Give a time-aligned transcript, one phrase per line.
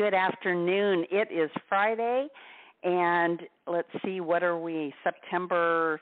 [0.00, 1.04] Good afternoon.
[1.10, 2.28] It is Friday,
[2.82, 4.94] and let's see, what are we?
[5.04, 6.00] September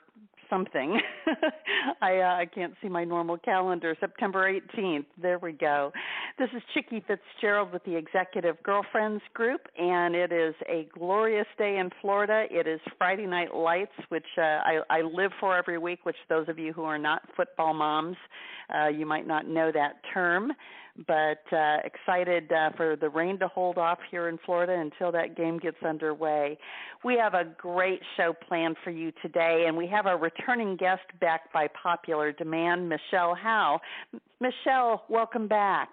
[0.49, 1.01] something.
[2.01, 3.97] I uh, I can't see my normal calendar.
[3.99, 5.03] September 18th.
[5.21, 5.91] There we go.
[6.37, 11.77] This is Chicke Fitzgerald with the Executive Girlfriends Group, and it is a glorious day
[11.77, 12.45] in Florida.
[12.49, 15.99] It is Friday Night Lights, which uh, I, I live for every week.
[16.03, 18.15] Which those of you who are not football moms,
[18.73, 20.53] uh, you might not know that term
[21.07, 25.37] but uh, excited uh, for the rain to hold off here in Florida until that
[25.37, 26.57] game gets underway.
[27.03, 31.03] We have a great show planned for you today, and we have our returning guest
[31.21, 33.79] back by popular demand, Michele Howe.
[34.41, 35.89] Michele, welcome back.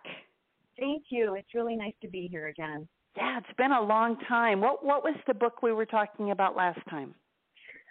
[0.79, 1.35] Thank you.
[1.35, 2.89] It's really nice to be here again.
[3.17, 4.61] Yeah, it's been a long time.
[4.61, 7.15] What what was the book we were talking about last time?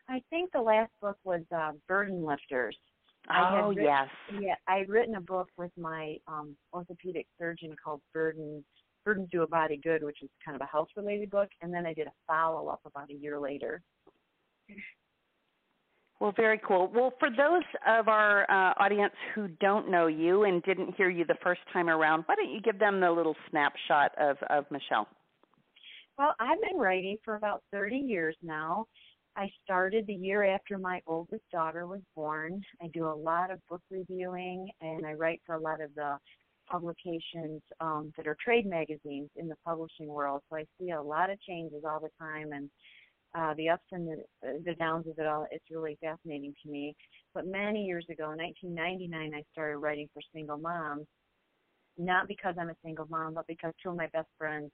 [0.08, 2.78] I think the last book was uh, Burden Lifters.
[3.30, 4.08] Oh written, yes.
[4.40, 8.64] Yeah, I had written a book with my um orthopedic surgeon called Burden
[9.04, 11.86] Burdens Do a Body Good, which is kind of a health related book, and then
[11.86, 13.82] I did a follow up about a year later.
[16.20, 16.90] Well, very cool.
[16.94, 21.26] Well, for those of our uh, audience who don't know you and didn't hear you
[21.26, 25.08] the first time around, why don't you give them the little snapshot of, of Michele?
[26.18, 28.86] Well, I've been writing for about 30 years now,
[29.38, 32.62] I started the year after my oldest daughter was born.
[32.82, 36.18] I do a lot of book reviewing and I write for a lot of the
[36.70, 40.42] publications um, that are trade magazines in the publishing world.
[40.50, 42.70] So I see a lot of changes all the time and
[43.38, 45.46] uh, the ups and the, the downs of it all.
[45.52, 46.96] It's really fascinating to me.
[47.34, 51.06] But many years ago, in 1999, I started writing for single moms.
[51.98, 54.72] Not because I'm a single mom, but because two of my best friends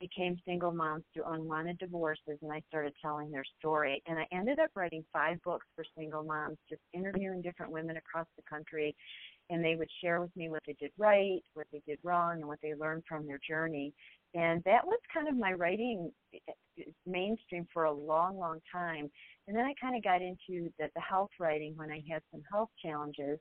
[0.00, 4.02] became single moms through unwanted divorces and I started telling their story.
[4.06, 8.26] And I ended up writing five books for single moms, just interviewing different women across
[8.36, 8.94] the country.
[9.50, 12.46] And they would share with me what they did right, what they did wrong, and
[12.46, 13.92] what they learned from their journey.
[14.34, 19.10] And that was kind of my writing eh, mainstream for a long, long time.
[19.46, 22.42] And then I kind of got into the, the health writing when I had some
[22.50, 23.38] health challenges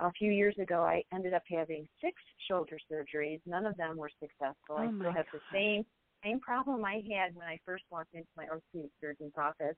[0.00, 2.14] a few years ago, I ended up having six
[2.48, 3.40] shoulder surgeries.
[3.46, 4.54] None of them were successful.
[4.70, 5.40] Oh I still have God.
[5.40, 5.84] the same
[6.24, 9.76] same problem I had when I first walked into my orthopedic surgeon's office.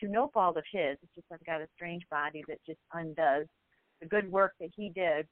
[0.00, 3.46] To no fault of his, it's just I've got a strange body that just undoes
[4.00, 5.26] the good work that he did.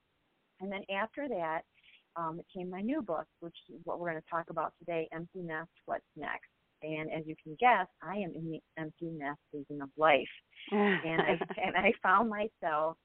[0.60, 1.60] And then after that,
[2.16, 5.08] um, it came my new book, which is what we're going to talk about today,
[5.12, 6.48] Empty Nest, What's Next.
[6.82, 10.24] And as you can guess, I am in the empty nest season of life.
[10.72, 12.96] And I and I found myself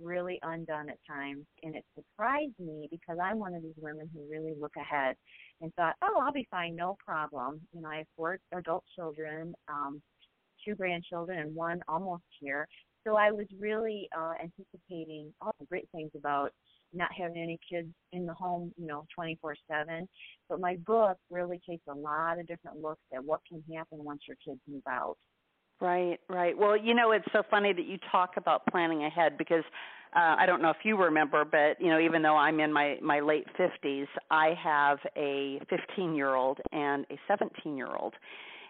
[0.00, 4.20] really undone at times and it surprised me because I'm one of these women who
[4.30, 5.16] really look ahead
[5.60, 7.60] and thought, Oh, I'll be fine, no problem.
[7.72, 10.00] You know, I have four adult children, um,
[10.64, 12.66] two grandchildren and one almost here.
[13.06, 16.52] So I was really uh anticipating all the great things about
[16.92, 20.08] not having any kids in the home, you know, 24/7.
[20.48, 24.22] But my book really takes a lot of different looks at what can happen once
[24.26, 25.16] your kids move out.
[25.80, 26.56] Right, right.
[26.58, 29.62] Well, you know, it's so funny that you talk about planning ahead because
[30.16, 32.96] uh, I don't know if you remember, but you know, even though I'm in my
[33.00, 38.14] my late 50s, I have a 15 year old and a 17 year old.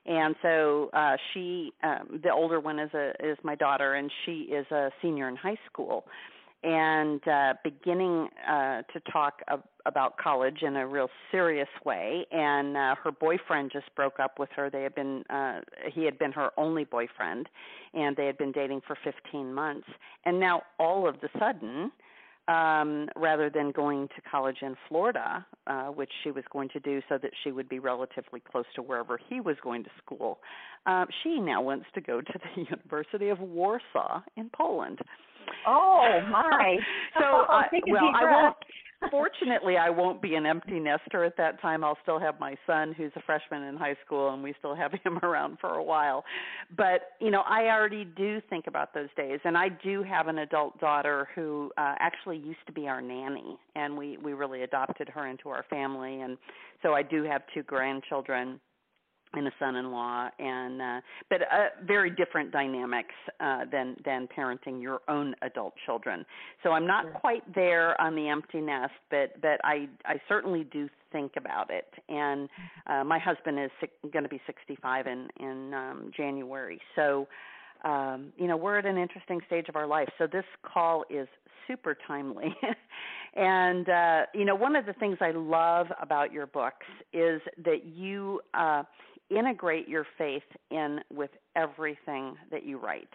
[0.05, 4.43] And so uh she um the older one is a is my daughter and she
[4.53, 6.05] is a senior in high school
[6.65, 12.27] and uh beginning uh to talk ab- about college in a real serious way.
[12.33, 14.69] And uh her boyfriend just broke up with her.
[14.69, 15.61] They had been uh
[15.93, 17.49] he had been her only boyfriend
[17.95, 19.87] and they had been dating for 15 months.
[20.25, 21.93] And now all of the sudden
[22.49, 27.01] um rather than going to college in Florida uh which she was going to do
[27.09, 30.41] so that she would be relatively close to wherever he was going to school
[30.87, 35.01] uh, she now wants to go to the University of Warsaw in Poland
[35.67, 36.77] Oh my!
[37.19, 38.57] so I, well I won't
[39.11, 41.85] fortunately I won't be an empty nester at that time.
[41.85, 44.93] I'll still have my son who's a freshman in high school and we still have
[45.05, 46.25] him around for a while.
[46.77, 50.39] But, you know, I already do think about those days and I do have an
[50.39, 55.09] adult daughter who uh actually used to be our nanny and we we really adopted
[55.09, 56.37] her into our family and
[56.83, 58.61] so I do have two grandchildren
[59.35, 65.01] and a son-in-law and uh but uh, very different dynamics uh than than parenting your
[65.09, 66.25] own adult children.
[66.63, 70.89] So i'm not quite there on the empty nest but but i i certainly do
[71.13, 71.87] think about it.
[72.09, 72.93] And Mm-hmm.
[72.93, 73.71] uh my husband is
[74.13, 76.81] going to be 65 in in um january.
[76.97, 77.29] So
[77.85, 80.09] um you know we're at an interesting stage of our life.
[80.19, 81.29] So this call is
[81.67, 82.55] super timely.
[83.35, 87.85] And uh you know one of the things i love about your books is that
[87.85, 88.83] you uh
[89.31, 93.09] integrate your faith in with everything that you write.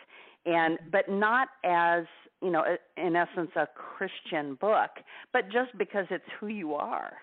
[0.45, 2.05] And but not as
[2.41, 2.63] you know
[2.97, 4.89] in essence a christian book
[5.31, 7.13] but just because it's who you are.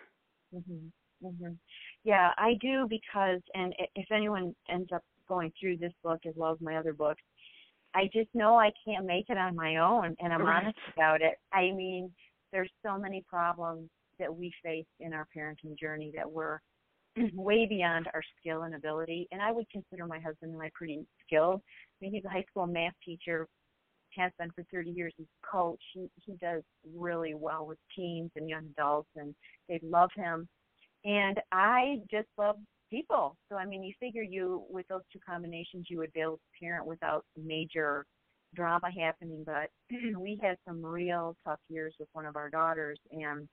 [0.54, 0.90] Mhm
[1.22, 1.58] mhm
[2.04, 6.52] yeah i do because and if anyone ends up going through this book as well
[6.52, 7.22] as my other books
[7.94, 10.46] i just know i can't make it on my own and i'm Right.
[10.46, 11.38] honest about it.
[11.52, 12.12] I mean
[12.52, 16.60] there's so many problems that we face in our parenting journey that were
[17.34, 19.28] way beyond our skill and ability.
[19.32, 21.61] And I would consider my husband and I pretty skilled.
[21.61, 23.46] I mean, he's a high school math teacher,
[24.17, 25.12] has been for 30 years.
[25.17, 25.81] He's a coach.
[25.94, 26.62] He he does
[26.96, 29.34] really well with teens and young adults, and
[29.69, 30.49] they love him.
[31.05, 32.56] And I just love
[32.90, 33.37] people.
[33.49, 36.61] So I mean, you figure you with those two combinations, you would be able to
[36.61, 38.05] parent without major
[38.55, 39.44] drama happening.
[39.44, 39.70] But
[40.19, 43.49] we had some real tough years with one of our daughters, and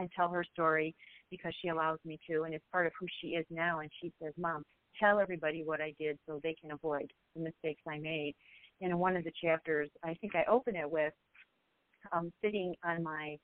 [0.00, 0.94] I tell her story
[1.30, 3.80] because she allows me to, and it's part of who she is now.
[3.80, 4.64] And she says, "Mom,
[4.98, 8.34] tell everybody what I did so they can avoid the mistakes I made."
[8.80, 11.12] And in one of the chapters, I think I open it with
[12.12, 13.36] um, sitting on my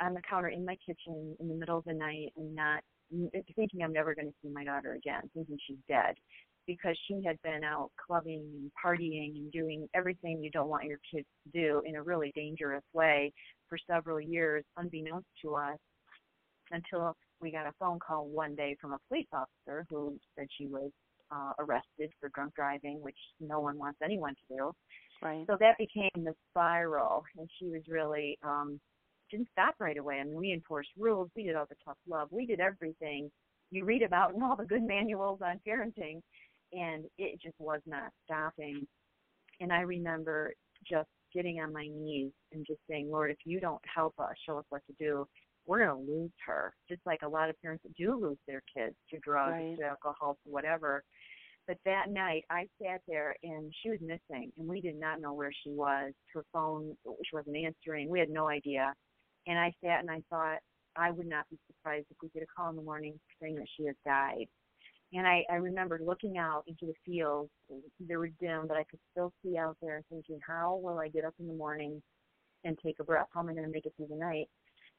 [0.00, 2.82] on the counter in my kitchen in the middle of the night and not
[3.56, 6.14] thinking I'm never going to see my daughter again, thinking she's dead
[6.70, 11.00] because she had been out clubbing and partying and doing everything you don't want your
[11.12, 13.32] kids to do in a really dangerous way
[13.68, 15.78] for several years, unbeknownst to us,
[16.70, 20.68] until we got a phone call one day from a police officer who said she
[20.68, 20.90] was
[21.32, 24.72] uh, arrested for drunk driving, which no one wants anyone to do.
[25.22, 28.78] right So that became the spiral, and she was really um,
[29.28, 30.20] didn't stop right away.
[30.20, 33.28] I mean, we enforced rules, we did all the tough love, we did everything
[33.70, 36.20] you read about in all the good manuals on parenting,
[36.72, 38.86] and it just was not stopping.
[39.60, 40.52] And I remember
[40.88, 44.58] just getting on my knees and just saying, Lord, if you don't help us, show
[44.58, 45.26] us what to do,
[45.66, 46.74] we're going to lose her.
[46.88, 49.76] Just like a lot of parents do lose their kids to drugs, Right.
[49.78, 51.04] to alcohol, to whatever.
[51.68, 55.34] But that night, I sat there and she was missing, and we did not know
[55.34, 56.12] where she was.
[56.34, 58.08] Her phone, she wasn't answering.
[58.08, 58.92] We had no idea.
[59.46, 60.58] And I sat and I thought,
[60.96, 63.68] I would not be surprised if we get a call in the morning saying that
[63.76, 64.46] she has died.
[65.12, 67.50] And I, I remember looking out into the fields.
[67.98, 71.24] They were dim, but I could still see out there thinking, how will I get
[71.24, 72.00] up in the morning
[72.64, 73.26] and take a breath?
[73.34, 74.48] How am I going to make it through the night?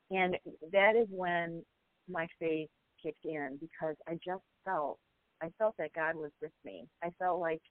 [0.09, 0.35] And
[0.73, 1.63] that is when
[2.09, 2.69] my faith
[3.01, 4.99] kicked in because I just felt
[5.41, 6.85] I felt that God was with me.
[7.03, 7.61] I felt like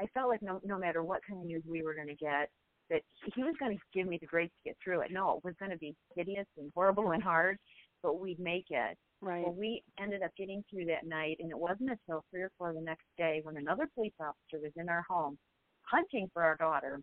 [0.00, 2.50] I felt like no no matter what kind of news we were going to get,
[2.90, 3.02] that
[3.34, 5.10] He was going to give me the grace to get through it.
[5.10, 7.58] No, it was going to be hideous and horrible and hard,
[8.02, 8.96] but we'd make it.
[9.24, 12.52] Right Well, we ended up getting through that night, and it wasn't until three or
[12.58, 15.38] four the next day when another police officer was in our home
[15.82, 17.00] hunting for our daughter.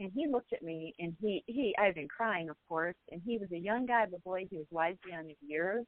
[0.00, 2.96] And he looked at me, and he he I've been crying, of course.
[3.10, 5.84] And he was a young guy, but boy, he was wise beyond his years.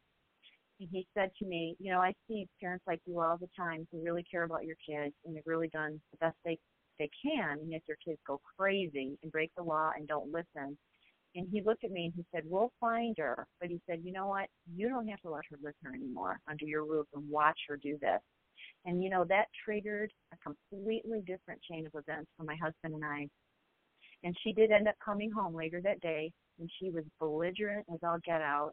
[0.80, 3.86] And he said to me, you know, I see parents like you all the time
[3.92, 6.58] who really care about your kids and they've really done the best they
[6.98, 10.76] they can, and yet your kids go crazy and break the law and don't listen.
[11.34, 13.46] And he looked at me and he said, We'll find her.
[13.60, 14.46] But he said, You know what?
[14.74, 17.76] You don't have to let her live here anymore under your roof and watch her
[17.76, 18.20] do this.
[18.84, 23.04] And, you know, that triggered a completely different chain of events for my husband and
[23.04, 23.28] I.
[24.24, 28.00] And she did end up coming home later that day, and she was belligerent as
[28.04, 28.72] all get out.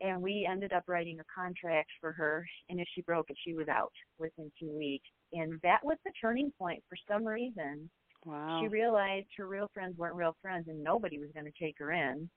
[0.00, 3.54] And we ended up writing a contract for her, and if she broke it, she
[3.54, 5.08] was out within two weeks.
[5.32, 7.90] And that was the turning point for some reason
[8.24, 8.60] wow.
[8.60, 11.92] she realized her real friends weren't real friends and nobody was going to take her
[11.92, 12.28] in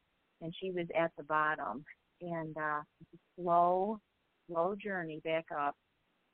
[0.42, 1.84] and she was at the bottom.
[2.22, 2.82] And uh
[3.40, 4.00] slow
[4.50, 5.76] slow journey back up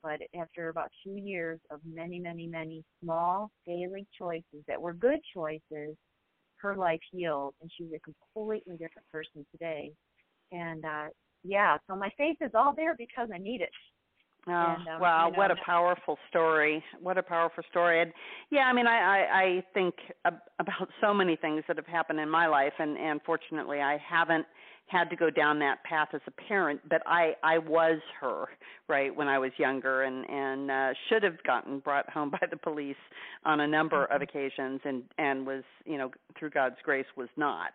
[0.02, 5.18] but after about two years of many many many small daily choices that were good
[5.34, 5.96] choices
[6.56, 9.92] her life healed and she's a completely different person today.
[10.52, 11.08] And uh
[11.42, 13.68] yeah so my faith is all there because i need it
[14.46, 16.82] Oh, And, um, wow, you know, what a powerful story.
[17.00, 18.00] What a powerful story.
[18.02, 18.12] And
[18.50, 22.20] yeah, I mean, I, I, I think ab- about so many things that have happened
[22.20, 24.46] in my life, and, and fortunately, I haven't
[24.86, 28.46] had to go down that path as a parent, but I, I was her,
[28.86, 32.56] right, when I was younger, and, and uh, should have gotten brought home by the
[32.58, 32.96] police
[33.46, 37.72] on a number of occasions, and, and was, you know, through God's grace, was not.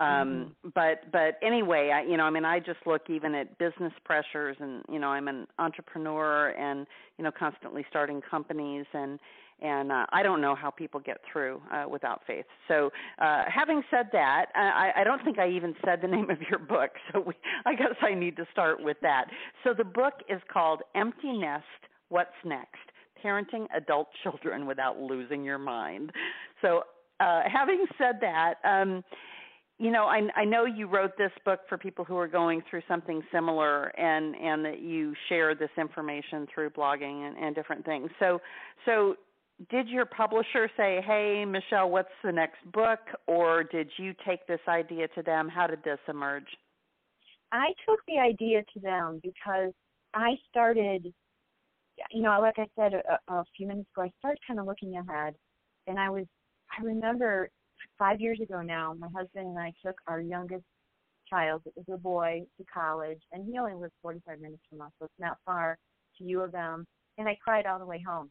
[0.00, 0.68] Um mm-hmm.
[0.74, 4.56] but but anyway i you know i mean i just look even at business pressures
[4.60, 6.86] and you know i'm an entrepreneur and
[7.18, 9.18] you know constantly starting companies and
[9.62, 12.44] and uh, I don't know how people get through uh, without faith.
[12.68, 12.90] So,
[13.20, 16.58] uh, having said that, I, I don't think I even said the name of your
[16.58, 17.34] book, so we,
[17.66, 19.26] I guess I need to start with that.
[19.64, 21.64] So, the book is called Empty Nest
[22.08, 22.78] What's Next?
[23.22, 26.10] Parenting Adult Children Without Losing Your Mind.
[26.62, 26.82] So,
[27.20, 29.04] uh, having said that, um,
[29.80, 32.82] you know, I, I know you wrote this book for people who are going through
[32.86, 38.10] something similar, and and that you share this information through blogging and, and different things.
[38.18, 38.42] So,
[38.84, 39.14] so
[39.70, 44.60] did your publisher say, "Hey, Michele, what's the next book?" or did you take this
[44.68, 45.48] idea to them?
[45.48, 46.48] How did this emerge?
[47.50, 49.72] I took the idea to them because
[50.12, 51.10] I started,
[52.10, 54.98] you know, like I said a, a few minutes ago, I started kind of looking
[54.98, 55.36] ahead,
[55.86, 56.26] and I was,
[56.78, 57.48] I remember
[57.98, 60.64] five years ago now, my husband and I took our youngest
[61.28, 64.90] child, it was a boy, to college, and he only lives 45 minutes from us,
[64.98, 65.78] so it's not far
[66.18, 66.84] to U of M,
[67.18, 68.30] and I cried all the way home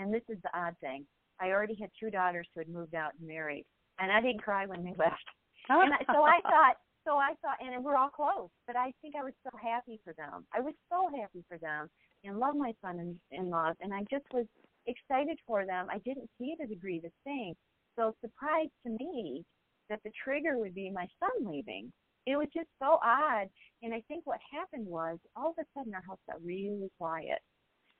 [0.00, 1.04] and this is the odd thing.
[1.40, 3.64] I already had two daughters who had moved out and married,
[3.98, 5.24] and I didn't cry when they left.
[5.68, 6.76] and I, so I thought,
[7.06, 10.12] so I thought, and we're all close, but I think I was so happy for
[10.14, 10.44] them.
[10.54, 11.88] I was so happy for them
[12.24, 14.46] and love my son-in-law, and I just was
[14.86, 15.86] excited for them.
[15.90, 17.54] I didn't see it as a grievous thing.
[17.98, 19.44] So surprised to me
[19.88, 21.92] that the trigger would be my son leaving.
[22.26, 23.48] It was just so odd.
[23.82, 27.40] And I think what happened was all of a sudden our house got really quiet.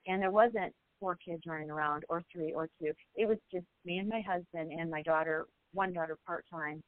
[0.07, 2.93] And there wasn't four kids running around or three or two.
[3.17, 6.83] It was just me and my husband and my daughter, one daughter part time.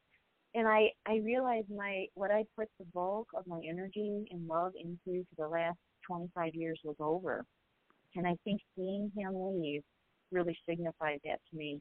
[0.54, 4.72] And I I realized my what I put the bulk of my energy and love
[4.76, 7.44] into for the last 25 years was over.
[8.14, 9.82] And I think seeing him leave
[10.30, 11.80] really signified that to me.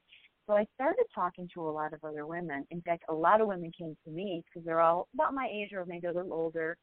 [0.52, 2.68] So I started talking to a lot of other women.
[2.72, 5.72] In fact, a lot of women came to me because they're all about my age
[5.72, 6.76] or maybe a little older,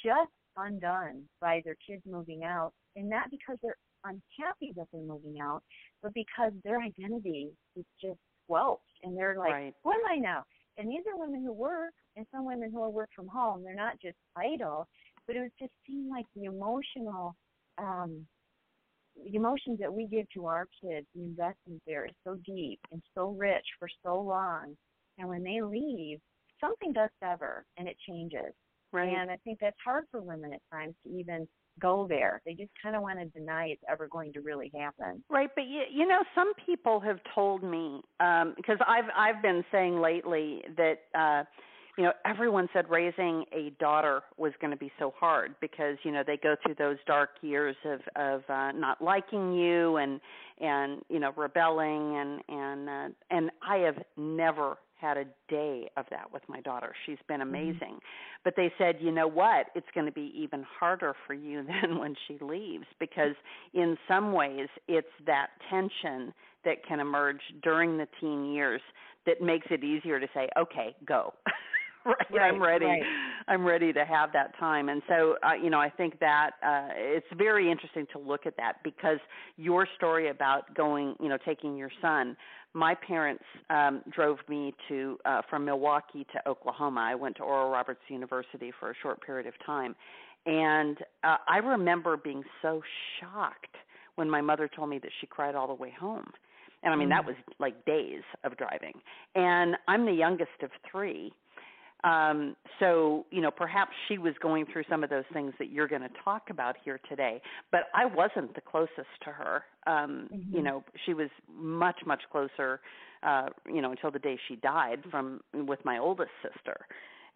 [0.00, 2.70] just undone by their kids moving out.
[2.94, 5.64] And not because they're unhappy that they're moving out,
[6.00, 9.74] but because their identity is just squelched and they're like, right.
[9.82, 10.44] What am I now?
[10.76, 13.64] And these are women who work and some women who work from home.
[13.64, 14.86] They're not just idle,
[15.26, 17.34] but it was just seemed like the emotional
[17.78, 18.24] um
[19.24, 23.02] the emotions that we give to our kids, the investment there is so deep and
[23.14, 24.76] so rich for so long.
[25.18, 26.18] And when they leave,
[26.60, 28.54] something does sever and it changes.
[28.92, 29.08] Right.
[29.08, 31.46] And I think that's hard for women at times to even
[31.78, 32.40] go there.
[32.44, 35.22] They just kind of want to deny it's ever going to really happen.
[35.28, 39.64] Right, but you, you know, some people have told me um, because I've I've been
[39.70, 41.44] saying lately that uh,
[41.98, 46.12] you know everyone said raising a daughter was going to be so hard because you
[46.12, 50.20] know they go through those dark years of of uh, not liking you and
[50.60, 56.06] and you know rebelling and and uh, and I have never had a day of
[56.10, 56.92] that with my daughter.
[57.06, 57.50] She's been mm-hmm.
[57.50, 57.94] amazing.
[57.94, 58.42] Mm-hmm.
[58.44, 59.66] But they said, you know what?
[59.76, 63.34] It's going to be even harder for you than when she leaves because
[63.74, 66.32] in some ways it's that tension
[66.64, 68.80] that can emerge during the teen years
[69.26, 71.32] that makes it easier to say, okay, go.
[72.06, 72.86] right, right, I'm ready.
[72.86, 73.02] Right.
[73.48, 74.88] I'm ready to have that time.
[74.88, 78.56] And so, uh, you know, I think that uh, it's very interesting to look at
[78.58, 79.18] that because
[79.56, 82.36] your story about going, you know, taking your son
[82.74, 87.00] my parents um, drove me to uh, from Milwaukee to Oklahoma.
[87.00, 89.96] I went to Oral Roberts University for a short period of time,
[90.46, 92.82] and uh, I remember being so
[93.20, 93.76] shocked
[94.16, 96.30] when my mother told me that she cried all the way home.
[96.82, 97.12] And I mean, mm.
[97.12, 98.92] that was like days of driving.
[99.34, 101.32] And I'm the youngest of three.
[102.04, 105.88] Um, so, you know, perhaps she was going through some of those things that you're
[105.88, 107.40] going to talk about here today,
[107.72, 109.64] but I wasn't the closest to her.
[109.86, 110.56] Um, mm-hmm.
[110.56, 112.80] You know, she was much, much closer,
[113.24, 116.86] uh, you know, until the day she died from with my oldest sister.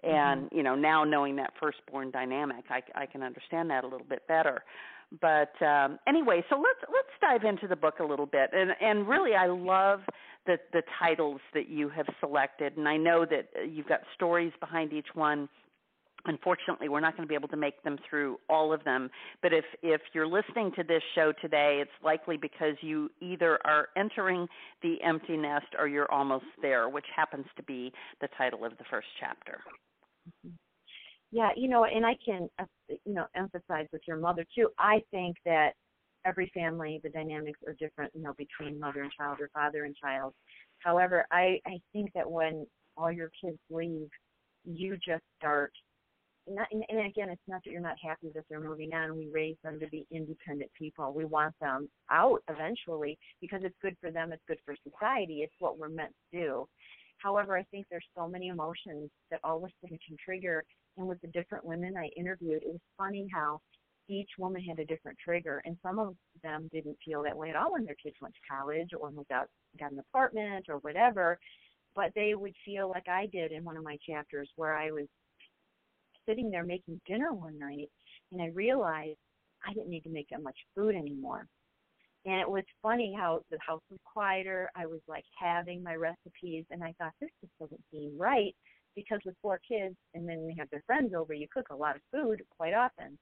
[0.05, 0.57] And, mm-hmm.
[0.57, 4.27] you know, now knowing that firstborn dynamic, I, I can understand that a little bit
[4.29, 4.63] better
[5.21, 9.07] but um, anyway, so let's let's dive into the book a little bit, and and
[9.07, 10.01] really, I love
[10.47, 14.93] the the titles that you have selected, and I know that you've got stories behind
[14.93, 15.49] each one.
[16.25, 19.11] Unfortunately, we're not going to be able to make them through all of them.
[19.43, 23.89] But if if you're listening to this show today, it's likely because you either are
[23.97, 24.47] entering
[24.83, 28.85] the empty nest or you're almost there, which happens to be the title of the
[28.91, 29.61] first chapter.
[30.29, 30.55] Mm-hmm.
[31.33, 34.69] Yeah, you know, and I can, uh, you know, emphasize with your mother too.
[34.79, 35.71] I think that
[36.25, 39.95] every family, the dynamics are different, you know, between mother and child or father and
[39.97, 40.35] child.
[40.79, 44.09] However, I I think that when all your kids leave,
[44.65, 45.73] you just start.
[46.49, 49.17] Not, and, and again, it's not that you're not happy that they're moving on.
[49.17, 51.13] We raise them to be independent people.
[51.15, 54.33] We want them out eventually because it's good for them.
[54.33, 55.43] It's good for society.
[55.43, 56.69] It's what we're meant to do.
[57.19, 60.65] However, I think there's so many emotions that all of a sudden can trigger.
[60.97, 63.61] And with the different women I interviewed, it was funny how
[64.09, 67.57] each woman had a different trigger, and some of them didn't feel that way at
[67.57, 69.47] all when their kids went to college or got
[69.79, 71.39] got an apartment or whatever.
[71.95, 75.07] But they would feel like I did in one of my chapters, where I was
[76.29, 77.91] sitting there making dinner one night,
[78.33, 79.19] and I realized
[79.67, 81.47] I didn't need to make that much food anymore.
[82.25, 84.71] And it was funny how the house was quieter.
[84.77, 88.55] I was like having my recipes, and I thought this just doesn't seem right
[88.95, 91.97] because with four kids, and then we have their friends over, you cook a lot
[91.97, 93.19] of food quite often.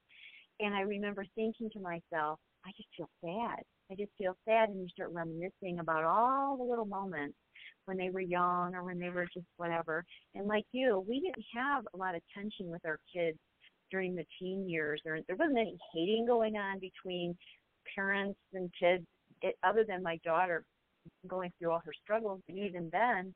[0.60, 3.62] And I remember thinking to myself, I just feel sad.
[3.90, 7.36] I just feel sad, and you start reminiscing about all the little moments
[7.86, 10.04] when they were young or when they were just whatever.
[10.34, 13.38] And like you, we didn't have a lot of tension with our kids
[13.90, 15.00] during the teen years.
[15.04, 17.36] There, there wasn't any hating going on between
[17.94, 19.04] parents and kids,
[19.42, 20.64] it, other than my daughter
[21.26, 22.40] going through all her struggles.
[22.48, 23.34] And even then,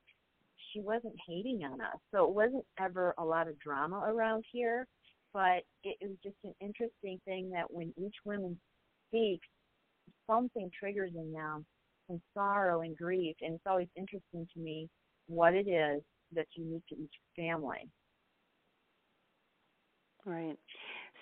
[0.72, 1.96] she wasn't hating on us.
[2.14, 4.86] So it wasn't ever a lot of drama around here.
[5.34, 8.58] But it, was just an interesting thing that when each woman
[9.08, 9.46] speaks,
[10.26, 11.66] something triggers in them
[12.08, 13.36] some sorrow and grief.
[13.40, 14.88] And it's always interesting to me
[15.26, 17.88] what it is that's unique to each family.
[20.24, 20.56] Right.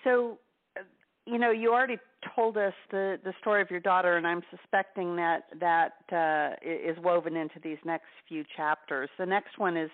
[0.03, 0.39] So,
[0.77, 0.83] uh,
[1.25, 1.97] you know, you already
[2.35, 6.97] told us the the story of your daughter, and I'm suspecting that that uh, is
[7.03, 9.09] woven into these next few chapters.
[9.17, 9.89] The next one is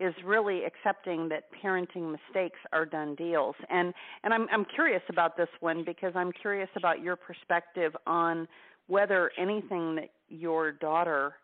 [0.00, 3.92] is really accepting that parenting mistakes are done deals, and
[4.24, 8.48] and I'm I'm curious about this one because I'm curious about your perspective on
[8.88, 11.34] whether anything that your daughter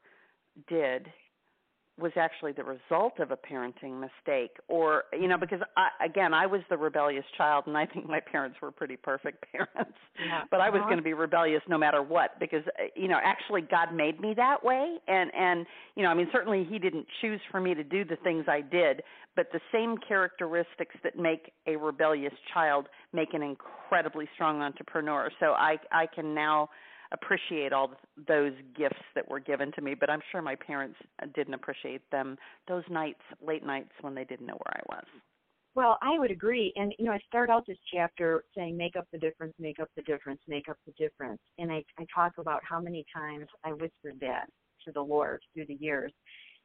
[0.68, 1.06] did
[1.98, 6.46] was actually the result of a parenting mistake or you know because I again I
[6.46, 10.42] was the rebellious child and I think my parents were pretty perfect parents yeah.
[10.50, 10.88] but I was uh-huh.
[10.88, 12.62] going to be rebellious no matter what because
[12.94, 16.64] you know actually God made me that way and and you know I mean certainly
[16.68, 19.02] he didn't choose for me to do the things I did
[19.34, 25.52] but the same characteristics that make a rebellious child make an incredibly strong entrepreneur so
[25.52, 26.70] I I can now
[27.12, 27.92] appreciate all
[28.26, 30.96] those gifts that were given to me, but I'm sure my parents
[31.34, 32.36] didn't appreciate them
[32.66, 35.04] those nights, late nights when they didn't know where I was.
[35.74, 36.72] Well, I would agree.
[36.76, 39.88] And, you know, I start out this chapter saying, make up the difference, make up
[39.96, 41.38] the difference, make up the difference.
[41.58, 44.46] And I, I talk about how many times I whispered that
[44.84, 46.12] to the Lord through the years.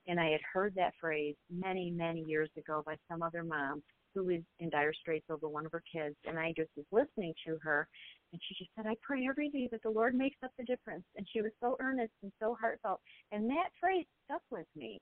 [0.08, 3.84] And I had heard that phrase many, many years ago by some other mom
[4.16, 6.16] who was in dire straits over one of her kids.
[6.26, 7.88] And I just was listening to her
[8.34, 11.06] and she just said, I pray every day that the Lord makes up the difference.
[11.16, 13.00] And she was so earnest and so heartfelt.
[13.32, 15.00] And that phrase stuck with me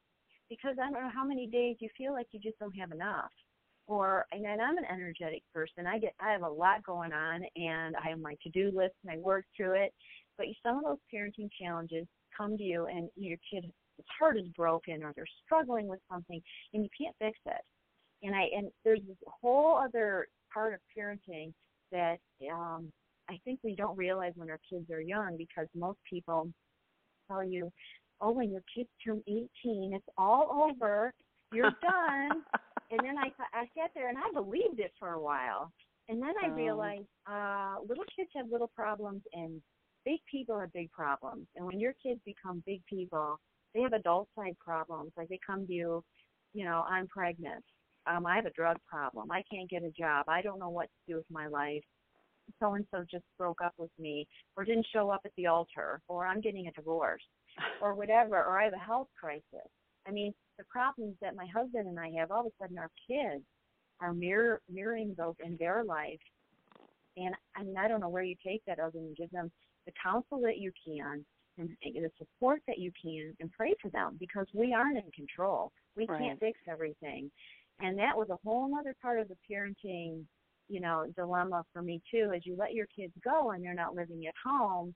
[0.49, 3.31] because I don't know how many days you feel like you just don't have enough.
[3.87, 5.87] Or and I'm an energetic person.
[5.87, 8.93] I get I have a lot going on and I have my to do list
[9.03, 9.93] and I work through it.
[10.37, 12.05] But some of those parenting challenges
[12.37, 13.67] come to you and your kid's
[14.19, 16.41] heart is broken or they're struggling with something
[16.73, 17.61] and you can't fix it.
[18.23, 21.53] And I and there's this whole other part of parenting
[21.91, 22.17] that
[22.53, 22.91] um
[23.31, 26.49] I think we don't realize when our kids are young because most people
[27.29, 27.71] tell you,
[28.19, 31.13] oh, when your kids turn 18, it's all over,
[31.53, 32.43] you're done.
[32.91, 35.71] and then I I sat there and I believed it for a while,
[36.09, 36.55] and then I oh.
[36.55, 39.61] realized uh, little kids have little problems and
[40.03, 41.47] big people have big problems.
[41.55, 43.39] And when your kids become big people,
[43.73, 45.13] they have adult side problems.
[45.15, 46.03] Like they come to you,
[46.53, 47.63] you know, I'm pregnant.
[48.07, 49.31] Um, I have a drug problem.
[49.31, 50.25] I can't get a job.
[50.27, 51.83] I don't know what to do with my life
[52.59, 56.01] so and so just broke up with me or didn't show up at the altar
[56.07, 57.23] or I'm getting a divorce
[57.81, 59.69] or whatever or I have a health crisis.
[60.07, 62.89] I mean, the problems that my husband and I have, all of a sudden our
[63.07, 63.43] kids
[63.99, 66.19] are mirror, mirroring those in their life.
[67.17, 69.51] And I mean, I don't know where you take that other than give them
[69.85, 71.25] the counsel that you can
[71.57, 75.71] and the support that you can and pray for them because we aren't in control.
[75.95, 76.19] We right.
[76.19, 77.29] can't fix everything.
[77.79, 80.23] And that was a whole other part of the parenting
[80.71, 83.95] you know dilemma for me too is you let your kids go and they're not
[83.95, 84.95] living at home.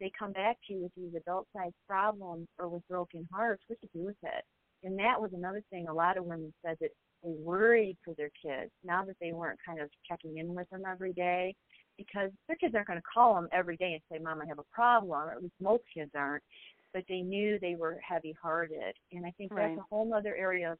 [0.00, 3.62] They come back to you with these adult sized problems or with broken hearts.
[3.68, 4.44] What to do with it?
[4.82, 5.86] And that was another thing.
[5.88, 6.90] A lot of women said that
[7.22, 10.82] they worried for their kids now that they weren't kind of checking in with them
[10.90, 11.54] every day
[11.96, 14.58] because their kids aren't going to call them every day and say mom i have
[14.58, 16.42] a problem or at least most kids aren't
[16.92, 19.68] but they knew they were heavy hearted and i think right.
[19.68, 20.78] that's a whole other area of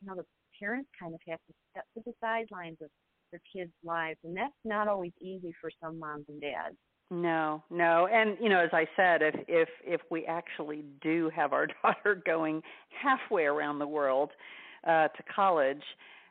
[0.00, 0.24] you know the
[0.58, 2.88] parents kind of have to step to the sidelines of
[3.30, 6.76] their kids' lives, and that's not always easy for some moms and dads.
[7.10, 11.52] No, no, and you know, as I said, if if if we actually do have
[11.52, 12.62] our daughter going
[13.00, 14.30] halfway around the world
[14.86, 15.82] uh, to college,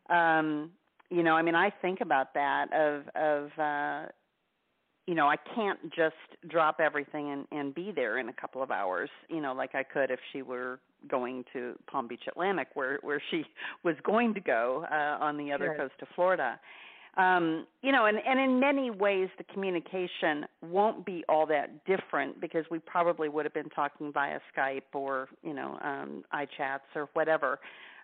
[0.10, 0.72] um,
[1.10, 4.12] you know, I mean, I think about that of of uh,
[5.08, 6.16] you know, I can't just
[6.50, 9.84] drop everything and and be there in a couple of hours, you know, like I
[9.84, 13.44] could if she were going to Palm Beach Atlantic where where she
[13.84, 15.78] was going to go uh on the other Sure.
[15.78, 16.60] coast of Florida
[17.18, 22.42] um, you know, and, and in many ways, the communication won't be all that different
[22.42, 27.10] because we probably would have been talking via Skype or, you know, um, iChats or
[27.14, 27.60] whatever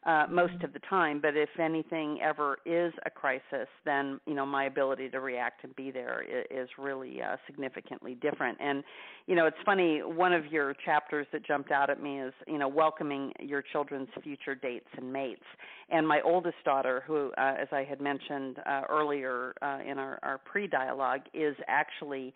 [0.05, 1.19] uh, most of the time.
[1.21, 5.75] But if anything ever is a crisis, then you know my ability to react and
[5.75, 8.57] be there is, really uh, significantly different.
[8.61, 8.83] And
[9.27, 9.99] you know, it's funny.
[9.99, 14.09] One of your chapters that jumped out at me is you know welcoming your children's
[14.23, 15.45] future dates and mates.
[15.89, 20.19] And my oldest daughter, who, uh, as I had mentioned uh, earlier uh, in our,
[20.23, 22.33] our pre-dialogue, is actually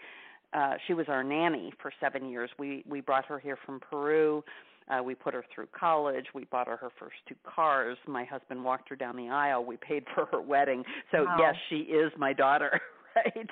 [0.53, 2.49] uh, she was our nanny for seven years.
[2.57, 4.43] We we brought her here from Peru.
[4.89, 6.25] Uh, we put her through college.
[6.33, 7.97] We bought her her first two cars.
[8.07, 9.65] My husband walked her down the aisle.
[9.65, 10.83] We paid for her wedding.
[11.11, 11.37] So Wow.
[11.39, 12.79] yes, she is my daughter,
[13.15, 13.49] right?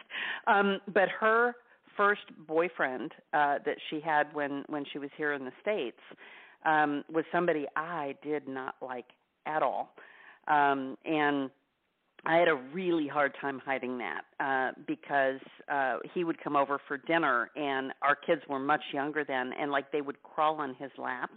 [0.47, 1.55] Um, but her
[1.97, 5.99] first boyfriend uh, that she had when when she was here in the states
[6.65, 9.05] um, was somebody I did not like
[9.45, 9.95] at all,
[10.47, 11.49] um, and
[12.25, 16.79] I had a really hard time hiding that uh because uh he would come over
[16.87, 20.75] for dinner and our kids were much younger then and like they would crawl on
[20.79, 21.31] his lap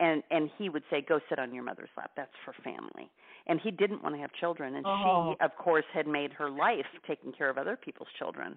[0.00, 2.12] and and he would say go sit on your mother's lap.
[2.16, 3.10] That's for family.
[3.48, 5.34] And he didn't want to have children and Oh.
[5.38, 8.56] she of course had made her life taking care of other people's children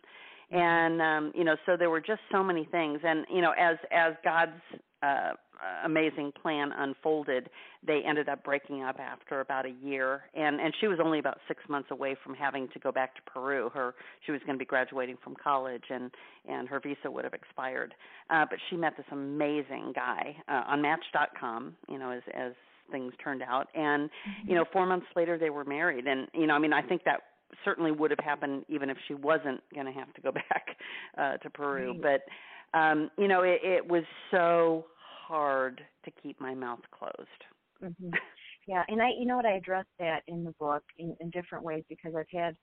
[0.51, 2.99] and um you know so there were just so many things.
[3.03, 4.51] And you know as as god's
[5.03, 5.31] uh
[5.85, 7.49] amazing plan unfolded
[7.85, 10.23] they ended up breaking up after about a year.
[10.33, 13.21] And and she was only about 6 months away from having to go back to
[13.21, 13.69] Peru.
[13.73, 16.11] Her she was going to be graduating from college and
[16.47, 17.93] and her visa would have expired.
[18.29, 22.53] Uh but she met this amazing guy uh, on match.com you know as as
[22.91, 23.67] things turned out.
[23.75, 24.09] And
[24.45, 26.05] you know 4 months later they were married.
[26.07, 27.21] And you know I mean I think that
[27.63, 30.77] certainly would have happened even if she wasn't going to have to go back
[31.17, 31.95] uh to Peru.
[32.01, 32.21] Right.
[32.73, 34.85] but um you know it it was so
[35.27, 37.43] hard to keep my mouth closed.
[37.81, 38.09] Hmm
[38.67, 41.63] Yeah, and I, you know what, I addressed that in the book in, in different
[41.63, 42.55] ways because I've had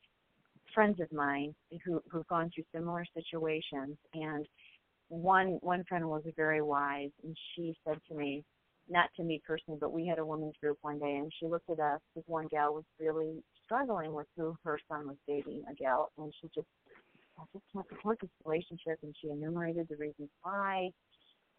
[0.75, 4.47] friends of mine who who've gone through similar situations, and
[5.09, 8.45] one one friend was very wise, and she said to me,
[8.89, 11.71] not to me personally, but we had a women's group one day, and she looked
[11.71, 13.43] at us because one gal was really
[13.73, 16.67] struggling with who her son was dating, a gal, and she just,
[17.39, 20.91] I just can't support this relationship, and she enumerated the reasons why,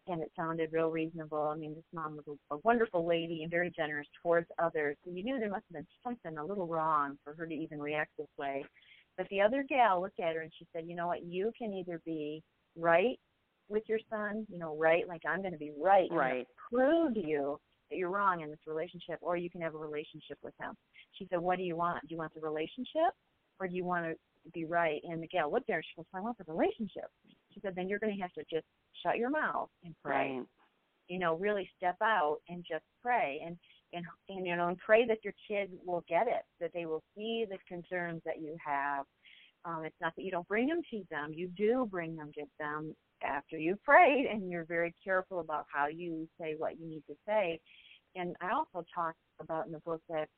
[0.06, 1.48] and it sounded real reasonable.
[1.52, 4.96] I mean, this mom was a, a wonderful lady and very generous towards others.
[5.04, 7.80] So you knew there must have been something a little wrong for her to even
[7.80, 8.64] react this way.
[9.16, 11.24] But the other gal looked at her and she said, "You know what?
[11.24, 12.42] You can either be
[12.76, 13.18] right
[13.68, 17.14] with your son, you know, right, like I'm going to be right, and right prove
[17.14, 17.58] to you
[17.90, 20.74] that you're wrong in this relationship, or you can have a relationship with him."
[21.18, 22.06] She said, "What do you want?
[22.06, 23.12] Do you want the relationship,
[23.60, 24.16] or do you want to
[24.52, 25.82] be right?" And the gal looked at her.
[25.82, 27.10] She goes, "I want the relationship."
[27.52, 28.66] She said, "Then you're going to have to just
[29.02, 30.46] shut your mouth and pray." right
[31.08, 33.56] you know, really step out and just pray and
[33.92, 37.02] and and you know and pray that your kids will get it, that they will
[37.16, 39.04] see the concerns that you have.
[39.64, 42.44] Um, it's not that you don't bring them to them; you do bring them to
[42.58, 47.02] them after you've prayed, and you're very careful about how you say what you need
[47.08, 47.60] to say.
[48.16, 50.28] And I also talk about in the book that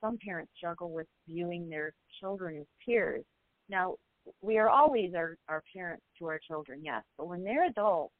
[0.00, 3.24] some parents struggle with viewing their children as peers.
[3.68, 3.96] Now,
[4.42, 8.14] we are always our, our parents to our children, yes, but when they're adults,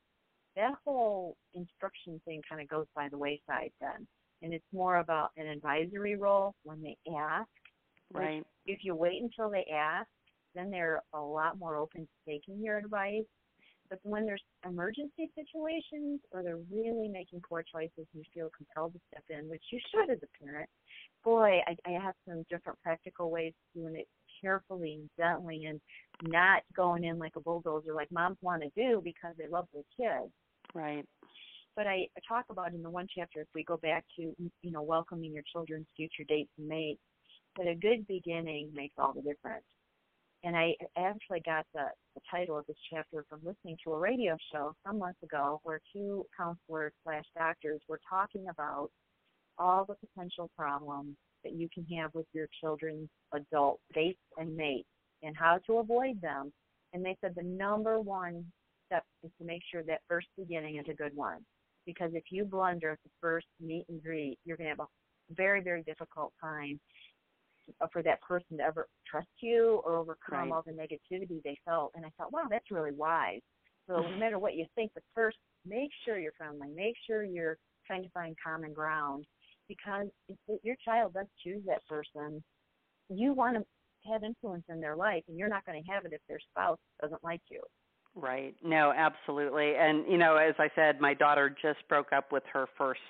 [0.57, 4.07] that whole instruction thing kind of goes by the wayside then.
[4.43, 7.49] And it's more about an advisory role when they ask.
[8.13, 10.09] right If you wait until they ask,
[10.55, 13.25] then they're a lot more open to taking your advice.
[13.91, 18.95] But when there's emergency situations or they're really making poor choices and you feel compelled
[18.95, 20.71] to step in, which you should as a parent,
[21.25, 24.09] boy, I, I have some different practical ways of doing it
[24.41, 25.81] carefully and gently and
[26.23, 29.83] not going in like a bulldozer like moms want to do because they love their
[29.99, 30.33] kids
[30.73, 31.05] right
[31.77, 34.83] but I talk about in the one chapter, if we go back to, you know,
[34.83, 37.01] welcoming your children's future dates and mates,
[37.57, 39.65] that a good beginning makes all the difference.
[40.43, 44.37] And I actually got the, the title of this chapter from listening to a radio
[44.53, 48.91] show some months ago where two counselors slash doctors were talking about
[49.59, 54.89] all the potential problems that you can have with your children's adult dates and mates
[55.23, 56.51] and how to avoid them.
[56.93, 58.45] And they said the number one
[58.87, 61.45] step is to make sure that first beginning is a good one.
[61.85, 65.35] Because if you blunder at the first meet and greet, you're going to have a
[65.35, 66.81] very, very difficult time
[67.81, 70.53] Uh, for that person to ever trust you or overcome Right.
[70.53, 71.93] all the negativity they felt.
[71.95, 73.41] And I thought, wow, that's really wise.
[73.89, 76.69] So no matter what you think, but first make sure you're friendly.
[76.75, 79.25] Make sure you're trying to find common ground.
[79.69, 82.43] Because if your child does choose that person,
[83.09, 83.65] you want to
[84.11, 86.79] have influence in their life, and you're not going to have it if their spouse
[87.01, 87.61] doesn't like you.
[88.15, 88.55] Right.
[88.65, 89.75] No, absolutely.
[89.77, 93.01] And you know, as I said, my daughter just broke up with her first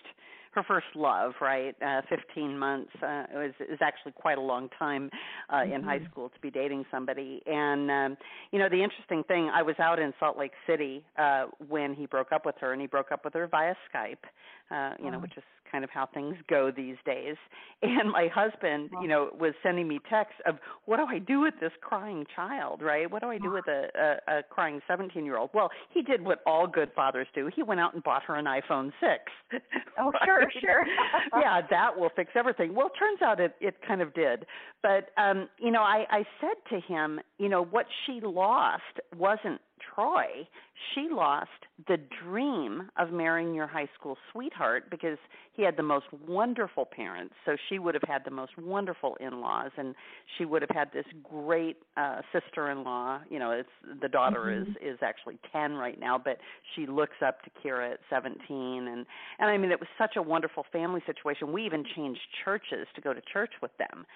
[0.52, 1.74] her first love, right?
[1.82, 5.10] Uh 15 months uh is is actually quite a long time
[5.48, 5.72] uh mm-hmm.
[5.72, 6.10] in high mm-hmm.
[6.10, 7.42] school to be dating somebody.
[7.46, 8.16] And um
[8.50, 12.06] you know, the interesting thing, I was out in Salt Lake City uh when he
[12.06, 14.24] broke up with her and he broke up with her via Skype,
[14.70, 15.10] uh you oh.
[15.10, 17.37] know, which is kind of how things go these days.
[17.83, 21.54] And my husband, you know, was sending me texts of what do I do with
[21.62, 23.11] this crying child, right?
[23.11, 23.88] What do I do with a
[24.28, 25.48] a, a crying 17-year-old?
[25.54, 27.48] Well, he did what all good fathers do.
[27.56, 29.62] He went out and bought her an iPhone 6.
[29.98, 30.85] Oh, sure, sure.
[31.40, 32.74] yeah, that will fix everything.
[32.74, 34.44] Well, it turns out it it kind of did.
[34.83, 38.83] But um, you know, I I said to him, you know, what she lost
[39.16, 39.61] wasn't
[39.94, 40.46] Troy,
[40.94, 41.50] she lost
[41.88, 45.18] the dream of marrying your high school sweetheart because
[45.52, 47.34] he had the most wonderful parents.
[47.44, 49.94] So she would have had the most wonderful in-laws, and
[50.36, 53.20] she would have had this great uh, sister-in-law.
[53.28, 54.70] You know, it's the daughter mm-hmm.
[54.70, 56.38] is is actually ten right now, but
[56.74, 59.06] she looks up to Kira at seventeen, and
[59.38, 61.52] and I mean it was such a wonderful family situation.
[61.52, 64.06] We even changed churches to go to church with them.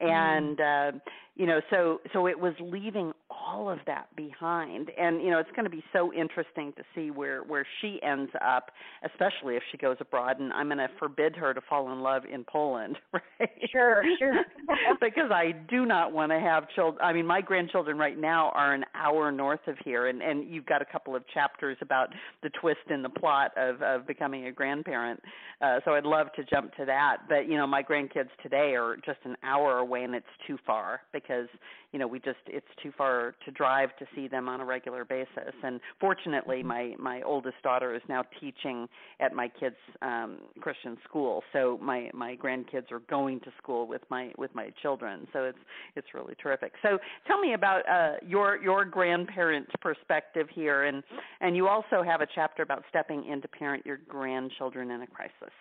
[0.00, 0.92] And uh,
[1.36, 3.12] you know so so it was leaving
[3.46, 4.90] all of that behind.
[4.98, 8.30] And you know it's going to be so interesting to see where where she ends
[8.44, 8.70] up
[9.04, 10.40] especially if she goes abroad.
[10.40, 13.50] And i'm going to forbid her to fall in love in poland right?
[13.70, 14.42] Sure sure.
[15.00, 18.74] Because i do not want to have children i mean my grandchildren right now are
[18.74, 20.08] an hour north of here.
[20.08, 22.08] And and you've got a couple of chapters about
[22.42, 25.20] the twist in the plot of of becoming a grandparent.
[25.60, 27.18] Uh so i'd love to jump to that.
[27.28, 31.00] But you know my grandkids today are just an hour away and it's too far
[31.12, 31.48] because
[31.92, 35.04] you know we just it's too far to drive to see them on a regular
[35.04, 35.54] basis.
[35.62, 36.68] And fortunately mm-hmm.
[36.68, 38.88] my my oldest daughter is now teaching
[39.20, 41.42] at my kids um christian school.
[41.52, 45.26] So my my grandkids are going to school with my with my children.
[45.32, 45.58] So it's
[45.94, 46.72] it's really terrific.
[46.82, 50.84] So tell me about uh your your grandparent perspective here.
[50.84, 51.02] And
[51.40, 55.06] and you also have a chapter about stepping in to parent your grandchildren in a
[55.06, 55.54] crisis.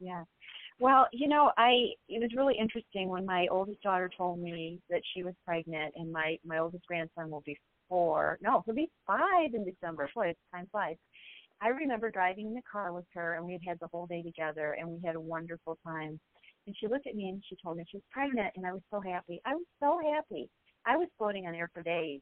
[0.00, 0.24] Yeah
[0.82, 5.00] well, you know, I it was really interesting when my oldest daughter told me that
[5.14, 7.56] she was pregnant, and my my oldest grandson will be
[7.88, 8.36] four.
[8.42, 10.10] No, he'll be five in December.
[10.12, 10.96] Boy, time flies.
[11.60, 14.22] I remember driving in the car with her, and we had had the whole day
[14.22, 16.18] together, and we had a wonderful time.
[16.66, 18.82] And she looked at me and she told me she was pregnant, and I was
[18.90, 19.40] so happy.
[19.46, 20.50] I was so happy.
[20.84, 22.20] I was floating on air for days.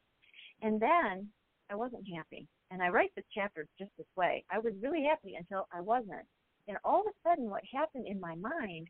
[0.61, 1.29] And then
[1.70, 2.46] I wasn't happy.
[2.70, 4.44] And I write this chapter just this way.
[4.51, 6.27] I was really happy until I wasn't.
[6.70, 8.87] And all of a sudden, what happened in my mind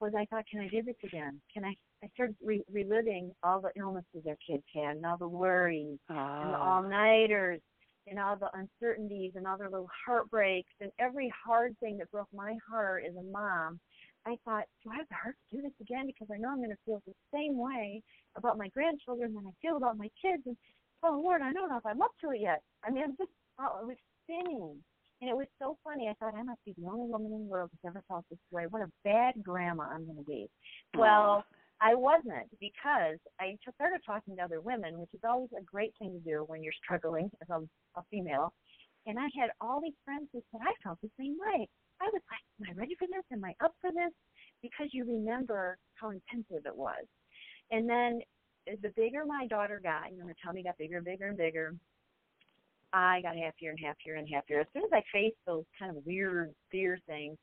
[0.00, 1.38] was I thought, can I do this again?
[1.52, 1.74] Can I?
[2.02, 6.14] I started re- reliving all the illnesses our kids had, and all the worries, oh.
[6.14, 6.76] and the ah.
[6.76, 7.60] all-nighters,
[8.06, 12.28] and all the uncertainties, and all their little heartbreaks, and every hard thing that broke
[12.32, 13.78] my heart as a mom.
[14.24, 16.06] I thought, do I have the heart to do this again?
[16.06, 18.00] Because I know I'm going to feel the same way
[18.36, 20.44] about my grandchildren than I feel about my kids.
[20.46, 20.56] And
[21.02, 22.62] oh Lord, I don't know if I'm up to it yet.
[22.84, 24.78] I mean, I'm just, oh, it was spinning.
[25.20, 26.08] And it was so funny.
[26.08, 28.38] I thought I must be the only woman in the world who's ever felt this
[28.52, 28.66] way.
[28.70, 30.46] What a bad grandma I'm going to be.
[30.96, 31.44] Well,
[31.80, 36.12] I wasn't because I started talking to other women, which is always a great thing
[36.12, 37.60] to do when you're struggling as a,
[37.98, 38.52] a female.
[39.06, 41.68] And I had all these friends who said I felt the same way.
[42.00, 43.24] I was like, "Am I ready for this?
[43.32, 44.12] Am I up for this?"
[44.62, 47.06] Because you remember how intensive it was.
[47.70, 48.20] And then,
[48.82, 51.74] the bigger my daughter got, you know, her tummy got bigger and bigger and bigger
[52.92, 54.60] I got happier and happier and happier.
[54.60, 57.36] As soon as I faced those kind of weird fear things,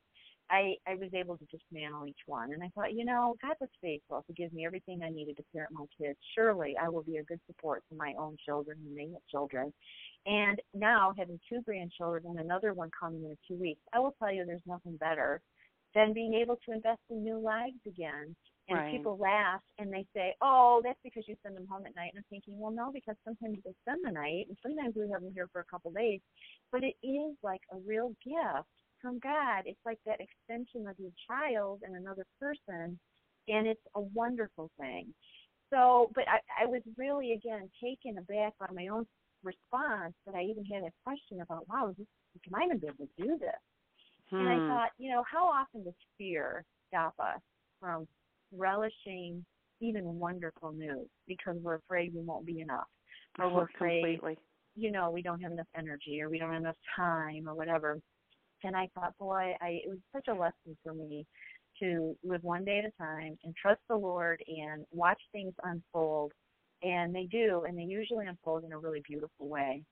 [0.50, 2.52] I I was able to dismantle each one.
[2.52, 5.44] And I thought, you know, God was faithful to give me everything I needed to
[5.52, 6.18] parent my kids.
[6.34, 9.72] Surely I will be a good support for my own children and they have children.
[10.26, 14.32] And now having two grandchildren and another one coming in two weeks, I will tell
[14.32, 15.40] you there's nothing better
[15.94, 18.34] than being able to invest in new lives again
[18.68, 18.90] and right.
[18.90, 22.18] people laugh and they say, "Oh, that's because you send them home at night." And
[22.18, 25.32] I'm thinking, well, no, because sometimes they spend the night, and sometimes we have them
[25.34, 26.20] here for a couple of days.
[26.72, 28.68] But it is like a real gift
[29.00, 29.62] from God.
[29.66, 32.98] It's like that extension of your child and another person,
[33.48, 35.14] and it's a wonderful thing.
[35.70, 39.06] So, but I, I was really again taken aback by my own
[39.42, 42.06] response that I even had a question about, "Wow, is this,
[42.48, 43.62] am I going to be able to do this?"
[44.30, 44.40] Hmm.
[44.40, 44.68] And I hmm.
[44.68, 47.40] thought, you know, how often does fear stop us
[47.80, 48.06] from
[48.52, 49.44] relishing
[49.80, 52.86] even wonderful news because we're afraid we won't be enough,
[53.38, 54.38] or we're afraid, Completely.
[54.74, 57.98] you know, we don't have enough energy, or we don't have enough time, or whatever.
[58.64, 61.26] And I thought, boy, I it was such a lesson for me
[61.82, 66.32] to live one day at a time and trust the Lord and watch things unfold.
[66.82, 69.82] And they do, and they usually unfold in a really beautiful way.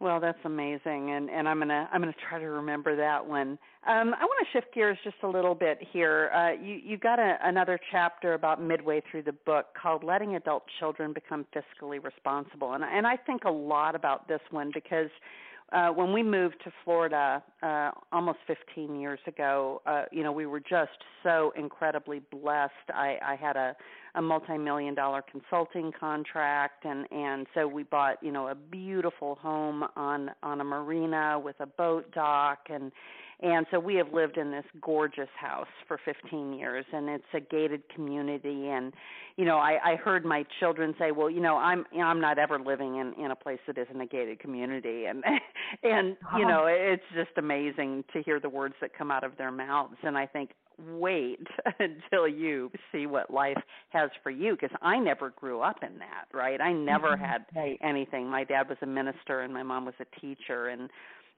[0.00, 3.58] Well, that's amazing, and and I'm gonna I'm gonna try to remember that one.
[3.84, 6.30] Um, I want to shift gears just a little bit here.
[6.32, 10.62] Uh, you you got a, another chapter about midway through the book called "Letting Adult
[10.78, 15.10] Children Become Fiscally Responsible," and and I think a lot about this one because
[15.72, 20.46] uh, when we moved to Florida uh, almost 15 years ago, uh, you know, we
[20.46, 22.72] were just so incredibly blessed.
[22.94, 23.76] I, I had a,
[24.14, 29.84] a multi-million dollar consulting contract, and and so we bought, you know, a beautiful home
[29.94, 32.90] on on a marina with a boat dock, and
[33.40, 37.40] and so we have lived in this gorgeous house for 15 years, and it's a
[37.40, 38.68] gated community.
[38.68, 38.92] And
[39.36, 42.20] you know, I, I heard my children say, "Well, you know, I'm you know, I'm
[42.20, 45.22] not ever living in in a place that isn't a gated community," and
[45.82, 49.52] and you know, it's just amazing to hear the words that come out of their
[49.52, 49.96] mouths.
[50.02, 51.46] And I think, wait
[51.78, 53.58] until you see what life
[53.90, 56.60] has for you because I never grew up in that, right?
[56.60, 57.24] I never mm-hmm.
[57.24, 58.28] had anything.
[58.28, 60.88] My dad was a minister and my mom was a teacher and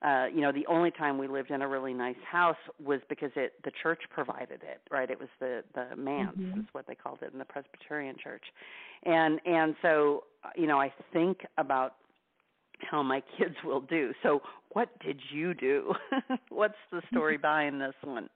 [0.03, 3.31] uh you know the only time we lived in a really nice house was because
[3.37, 5.11] it the church provided it right?
[5.11, 6.61] It was the the manse mm-hmm.
[6.61, 8.45] is what they called it in the presbyterian church.
[9.05, 10.25] And and so
[10.57, 11.95] you know i think about
[12.91, 14.13] how my kids will do.
[14.23, 15.93] So what did you do?
[16.49, 18.29] What's the story behind this one?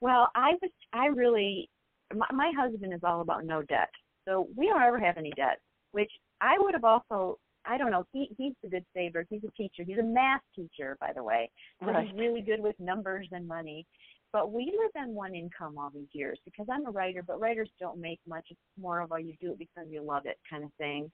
[0.00, 1.68] Well i was i really
[2.14, 3.90] my, my husband is all about no debt.
[4.26, 5.58] So we don't ever have any debt
[5.92, 8.04] which i would have also I don't know.
[8.12, 9.24] He he's a good saver.
[9.28, 9.84] He's a teacher.
[9.84, 11.50] He's a math teacher, by the way.
[11.80, 12.06] So right.
[12.06, 13.86] he's really good with numbers and money.
[14.32, 17.68] But we live on one income all these years because I'm a writer, but writers
[17.78, 18.46] don't make much.
[18.50, 21.10] It's more of a you do it because you love it kind of thing.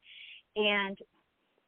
[0.54, 0.96] And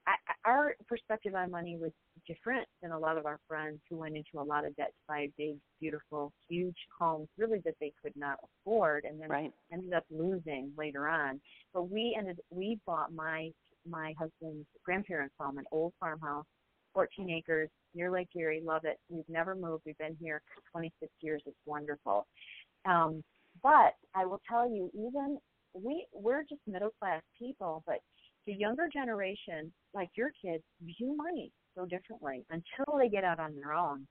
[0.06, 0.14] I,
[0.44, 1.90] our perspective on money was
[2.26, 5.02] different than a lot of our friends who went into a lot of debt to
[5.08, 9.52] buy big, beautiful, huge homes, really that they could not afford, and then right.
[9.72, 11.40] ended up losing later on.
[11.74, 13.50] But we ended, we bought my
[13.90, 16.46] my husband's grandparents' home, an old farmhouse,
[16.94, 18.62] 14 acres near Lake Erie.
[18.64, 18.98] Love it.
[19.09, 19.83] We've never moved.
[19.87, 21.42] We've been here 26 years.
[21.46, 22.26] It's wonderful.
[22.85, 23.22] Um,
[23.62, 25.38] but I will tell you, even
[25.74, 27.98] we we're just middle class people, but
[28.46, 33.55] the younger generation, like your kids, view money so differently until they get out on
[33.55, 34.07] their own.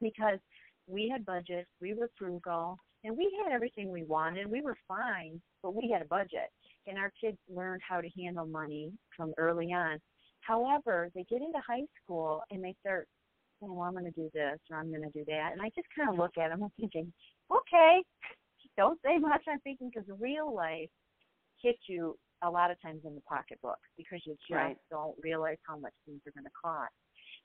[0.00, 0.38] Because
[0.86, 4.50] we had budgets, we were frugal, and we had everything we wanted.
[4.50, 6.50] We were fine, but we had a budget
[6.86, 9.98] and our kids learned how to handle money from early on.
[10.40, 13.08] However, they get into high school and they start
[13.60, 15.50] saying, well, I'm going to do this or I'm going to do that.
[15.52, 17.12] And I just kind of look at them and thinking,
[17.50, 18.02] okay,
[18.76, 19.42] don't say much.
[19.48, 20.90] I'm thinking because real life
[21.62, 24.76] hits you a lot of times in the pocketbook because you just right.
[24.90, 26.92] don't realize how much things are going to cost.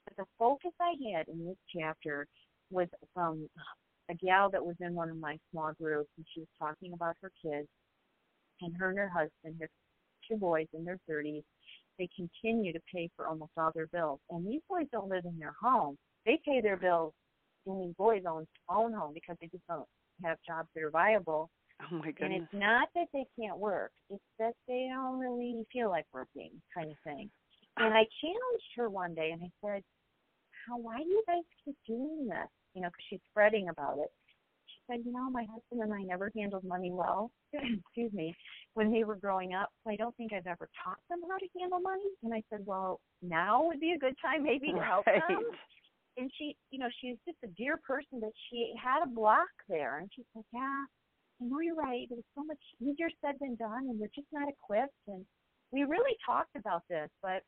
[0.04, 2.26] But the focus I had in this chapter
[2.70, 3.48] was from
[4.10, 7.16] a gal that was in one of my small groups, and she was talking about
[7.22, 7.68] her kids
[8.62, 9.70] and her and her husband, their
[10.28, 11.42] two boys in their 30s,
[11.98, 14.20] they continue to pay for almost all their bills.
[14.30, 15.96] And these boys don't live in their home.
[16.24, 17.12] They pay their bills
[17.66, 19.86] in these boys' own, own home because they just don't
[20.24, 21.50] have jobs that are viable.
[21.82, 22.22] Oh my goodness.
[22.22, 26.50] And it's not that they can't work, it's that they don't really feel like working,
[26.74, 27.30] kind of thing.
[27.76, 29.82] And I challenged her one day and I said,
[30.66, 32.48] How, why do you guys keep doing this?
[32.74, 34.10] You know, because she's fretting about it
[34.90, 38.34] said, you know, my husband and I never handled money well, excuse me,
[38.74, 39.70] when they were growing up.
[39.84, 42.10] So I don't think I've ever taught them how to handle money.
[42.22, 45.22] And I said, well, now would be a good time maybe to help right.
[45.28, 45.44] them.
[46.16, 49.98] And she, you know, she's just a dear person, but she had a block there.
[49.98, 50.84] And she said, yeah,
[51.40, 52.06] I know you're right.
[52.10, 54.92] It was so much easier said than done, and we're just not equipped.
[55.06, 55.24] And
[55.72, 57.42] we really talked about this, but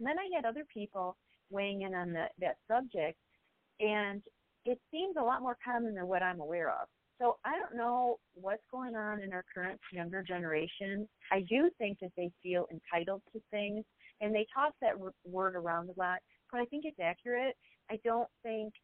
[0.00, 1.16] then I had other people
[1.50, 3.18] weighing in on the, that subject,
[3.80, 4.22] and
[4.66, 6.88] it seems a lot more common than what I'm aware of.
[7.18, 11.08] So I don't know what's going on in our current younger generation.
[11.32, 13.84] I do think that they feel entitled to things,
[14.20, 16.18] and they toss that r- word around a lot.
[16.52, 17.56] But I think it's accurate.
[17.90, 18.74] I don't think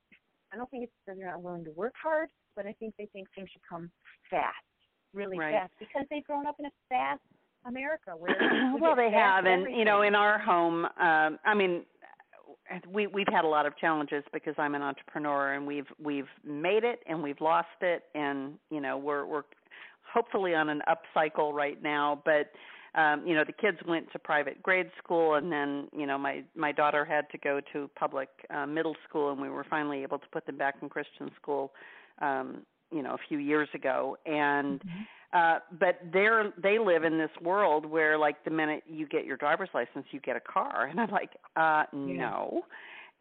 [0.52, 3.06] I don't think it's that they're not willing to work hard, but I think they
[3.12, 3.90] think things should come
[4.30, 4.54] fast,
[5.14, 5.52] really right.
[5.52, 7.20] fast, because they've grown up in a fast
[7.66, 8.36] America where
[8.80, 9.78] well they have, and everything.
[9.78, 11.84] you know, in our home, um, I mean,
[12.90, 16.84] we we've had a lot of challenges because I'm an entrepreneur and we've we've made
[16.84, 19.42] it and we've lost it and you know we're we're
[20.12, 22.50] hopefully on an up cycle right now but
[22.98, 26.42] um you know the kids went to private grade school and then you know my
[26.54, 30.18] my daughter had to go to public uh, middle school and we were finally able
[30.18, 31.72] to put them back in Christian school
[32.20, 34.16] um you know a few years ago.
[34.26, 35.02] And mm-hmm
[35.32, 39.36] uh, but they're they live in this world where like the minute you get your
[39.36, 40.86] driver's license you get a car.
[40.90, 42.62] And i'm like uh no.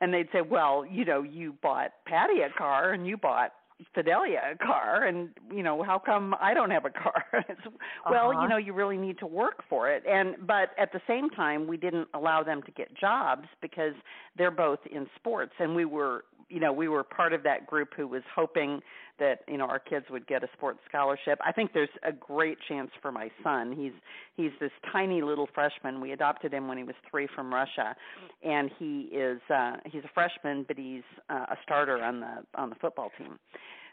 [0.01, 3.53] And they'd say well you know you bought patty a car and you bought
[3.95, 5.05] Fidelia a car.
[5.05, 7.23] And you know how come I don't have a car?
[7.49, 7.61] It's,
[8.09, 8.41] well Uh-huh.
[8.43, 10.03] you know you really need to work for it.
[10.07, 13.93] And but at the same time we didn't allow them to get jobs because
[14.37, 15.53] they're both in sports.
[15.59, 18.81] And we were you know we were part of that group who was hoping
[19.19, 21.39] that you know our kids would get a sports scholarship.
[21.45, 23.71] I think there's a great chance for my son.
[23.71, 23.93] He's
[24.35, 26.01] he's this tiny little freshman.
[26.01, 27.95] We adopted him when he was 3 from Russia
[28.43, 32.69] and he is uh he's a freshman but he's uh, a starter on the on
[32.69, 33.39] the football team.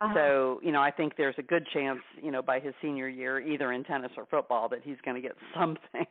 [0.01, 0.15] Uh-huh.
[0.15, 3.41] so, you know, I think there's a good chance, you know, by his senior year,
[3.41, 6.07] either in tennis or football, that he's going to get something.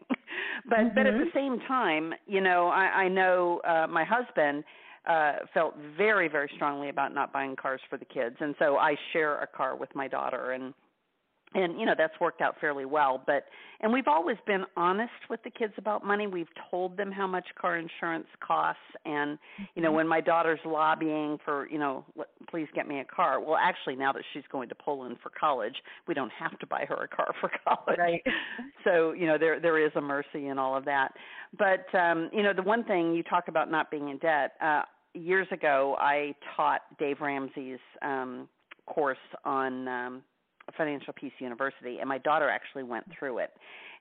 [0.70, 4.66] but but at the same time, you know, I, I know uh, my husband
[5.08, 8.95] uh felt very very strongly about not buying cars for the kids, and so I
[9.14, 10.74] share a car with my daughter, and
[11.53, 13.22] and you know that's worked out fairly well.
[13.26, 13.45] But
[13.80, 16.28] and we've always been honest with the kids about money.
[16.28, 18.82] We've told them how much car insurance costs.
[19.05, 19.38] And
[19.76, 22.05] you know when my daughter's lobbying for you know
[22.49, 25.76] please get me a car well actually now that she's going to poland for college
[26.08, 27.97] we don't have to buy her a car for college.
[27.97, 28.24] Right.
[28.84, 31.14] so you know there there is a mercy in all of that.
[31.58, 34.82] But um you know the one thing you talk about not being in debt uh
[35.18, 38.47] years ago i taught dave ramsey's um
[38.86, 40.24] course on um
[40.76, 43.51] Financial Peace University, and my daughter actually went through it.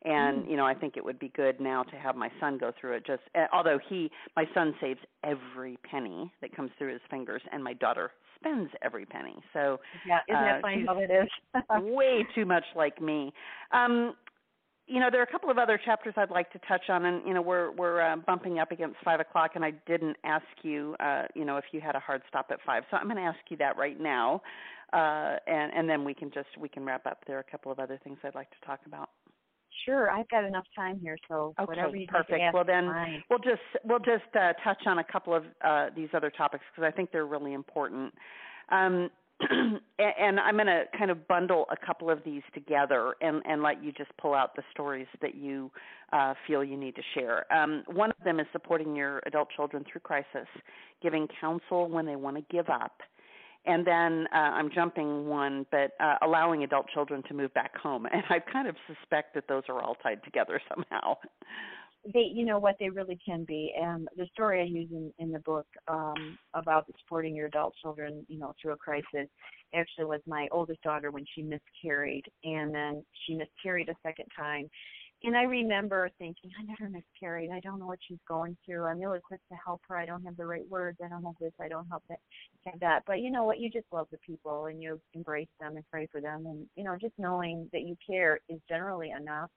[0.04, 2.72] And you know, I think it would be good now to have my son go
[2.80, 3.06] through it.
[3.06, 7.62] Just uh, although he, my son saves every penny that comes through his fingers, and
[7.62, 9.36] my daughter spends every penny.
[9.52, 11.28] So Yeah, isn't uh, that funny how it is?
[11.94, 13.32] way too much like me.
[13.72, 14.14] Um,
[14.86, 17.26] you know, there are a couple of other chapters I'd like to touch on, and
[17.26, 20.94] you know, we're we're uh, bumping up against five o'clock, and I didn't ask you,
[21.00, 23.22] uh, you know, if you had a hard stop at five, so I'm going to
[23.22, 24.42] ask you that right now,
[24.92, 27.18] uh, and and then we can just we can wrap up.
[27.26, 29.10] There are a couple of other things I'd like to talk about.
[29.84, 32.40] sure, I've got enough time here, so Okay, whatever you perfect.
[32.40, 33.24] Ask Well, then fine.
[33.28, 36.86] We'll just we'll just uh, touch on a couple of uh, these other topics because
[36.86, 38.14] I think they're really important.
[38.70, 39.10] Um,
[39.98, 43.82] and, I'm going to kind of bundle a couple of these together and, and let
[43.84, 45.70] you just pull out the stories that you
[46.12, 47.50] uh, feel you need to share.
[47.52, 50.48] Um, one of them is supporting your adult children through crisis,
[51.02, 53.00] giving counsel when they want to give up.
[53.66, 58.06] And then uh, I'm jumping one, but uh, allowing adult children to move back home.
[58.12, 61.16] And I kind of suspect that those are all tied together somehow.
[62.12, 63.72] They you know what they really can be.
[63.80, 68.24] And the story i use in in the book um about supporting your adult children
[68.28, 69.28] you know through a crisis
[69.74, 72.24] actually was my oldest daughter when she miscarried.
[72.44, 74.68] And then she miscarried a second time.
[75.22, 77.50] And i remember thinking i never miscarried.
[77.50, 78.84] I don't know what she's going through.
[78.84, 79.96] I'm really quick to help her.
[79.96, 80.98] I don't have the right words.
[81.04, 81.52] I don't have this.
[81.60, 82.18] I don't have that
[82.66, 83.02] have that.
[83.06, 83.58] But you know what?
[83.58, 86.46] You just love the people and you embrace them and pray for them.
[86.46, 89.50] And you know just knowing that you care is generally enough.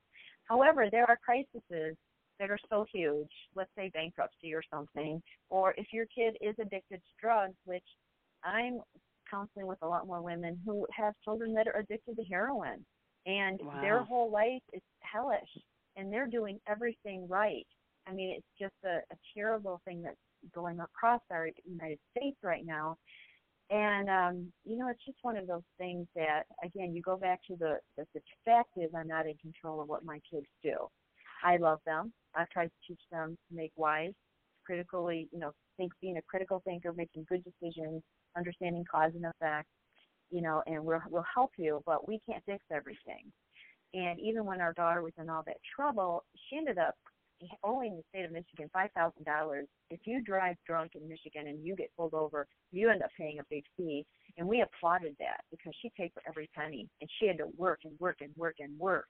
[0.45, 1.95] However there are crises
[2.39, 6.97] that are so huge, let's say bankruptcy or something, or if your kid is addicted
[6.97, 7.83] to drugs, which
[8.43, 8.79] I'm
[9.29, 12.85] counseling with a lot more women who have children that are addicted to heroin
[13.25, 15.49] and their whole life is hellish
[15.95, 17.67] and they're doing everything right.
[18.07, 20.17] I mean, it's just a, a terrible thing that's
[20.53, 22.97] going across our United States right now.
[23.69, 27.39] And um, you know, it's just one of those things that again, you go back
[27.47, 30.87] to the the, the fact is I'm not in control of what my kids do.
[31.43, 32.13] I love them.
[32.35, 34.13] I try to teach them to make wise,
[34.65, 38.03] critically, you know, think being a critical thinker, making good decisions,
[38.37, 39.67] understanding cause and effect,
[40.29, 43.31] you know, and we'll we'll help you, but we can't fix everything.
[43.93, 46.95] And even when our daughter was in all that trouble, she ended up
[47.63, 49.65] owing the state of Michigan five thousand dollars.
[49.89, 53.39] If you drive drunk in Michigan and you get pulled over, you end up paying
[53.39, 54.05] a big fee.
[54.37, 57.79] And we applauded that because she paid for every penny, and she had to work
[57.85, 59.07] and work and work and work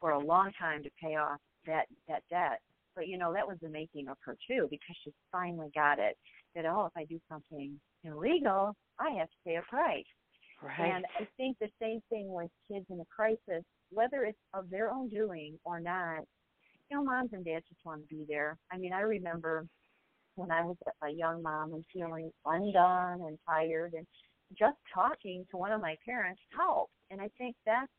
[0.00, 2.60] for a long time to pay off that that debt.
[2.94, 6.16] But you know that was the making of her too, because she finally got it.
[6.54, 10.04] That oh, if I do something illegal, I have to pay a price.
[10.62, 10.92] Right.
[10.94, 14.90] And I think the same thing with kids in a crisis, whether it's of their
[14.90, 16.20] own doing or not,
[16.88, 18.58] you know, moms and dads just want to be there.
[18.70, 19.66] I mean, I remember
[20.36, 24.06] when I was a young mom and feeling undone and tired and
[24.58, 26.92] just talking to one of my parents helped.
[27.10, 27.90] And I think that's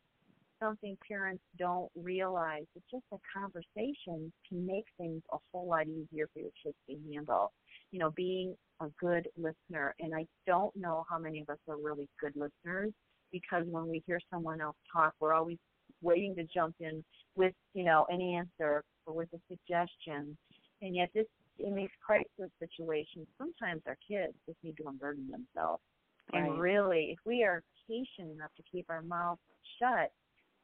[0.64, 2.64] something parents don't realize.
[2.76, 6.96] It's just a conversation can make things a whole lot easier for your kids to
[7.14, 7.52] handle.
[7.92, 9.94] You know, being a good listener.
[10.00, 12.92] And I don't know how many of us are really good listeners
[13.32, 15.58] because when we hear someone else talk, we're always
[16.02, 17.04] waiting to jump in
[17.36, 20.38] with, you know, an answer or with a suggestion.
[20.82, 21.26] And yet this
[21.60, 25.84] in these crisis situations, sometimes our kids just need to unburden themselves.
[26.32, 29.42] And really, if we are patient enough to keep our mouths
[29.80, 30.12] shut,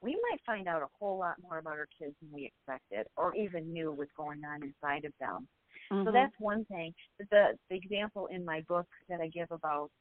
[0.02, 3.36] we might find out a whole lot more about our kids than we expected or
[3.36, 5.48] even knew was going on inside of them.
[6.04, 6.12] So Mhm.
[6.12, 6.94] that's one thing.
[7.20, 9.92] The the example in my book that I give about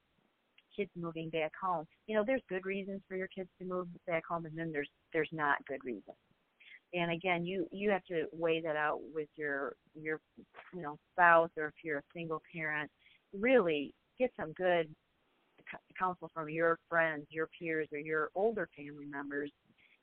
[0.76, 1.86] kids moving back home.
[2.06, 4.90] You know, there's good reasons for your kids to move back home, and then there's
[5.12, 6.16] there's not good reasons.
[6.94, 10.20] And again, you you have to weigh that out with your your
[10.74, 12.90] you know spouse, or if you're a single parent,
[13.32, 14.94] really get some good
[15.98, 19.50] counsel from your friends, your peers, or your older family members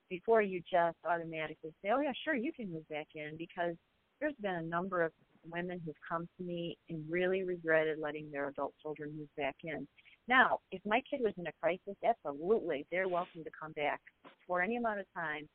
[0.10, 3.76] before you just automatically say, "Oh yeah, sure, you can move back in," because
[4.20, 5.12] there's been a number of
[5.50, 9.88] women who've come to me and really regretted letting their adult children move back in.
[10.28, 14.02] Now, if my kid was in a crisis, absolutely, they're welcome to come back
[14.48, 15.48] for any amount of time.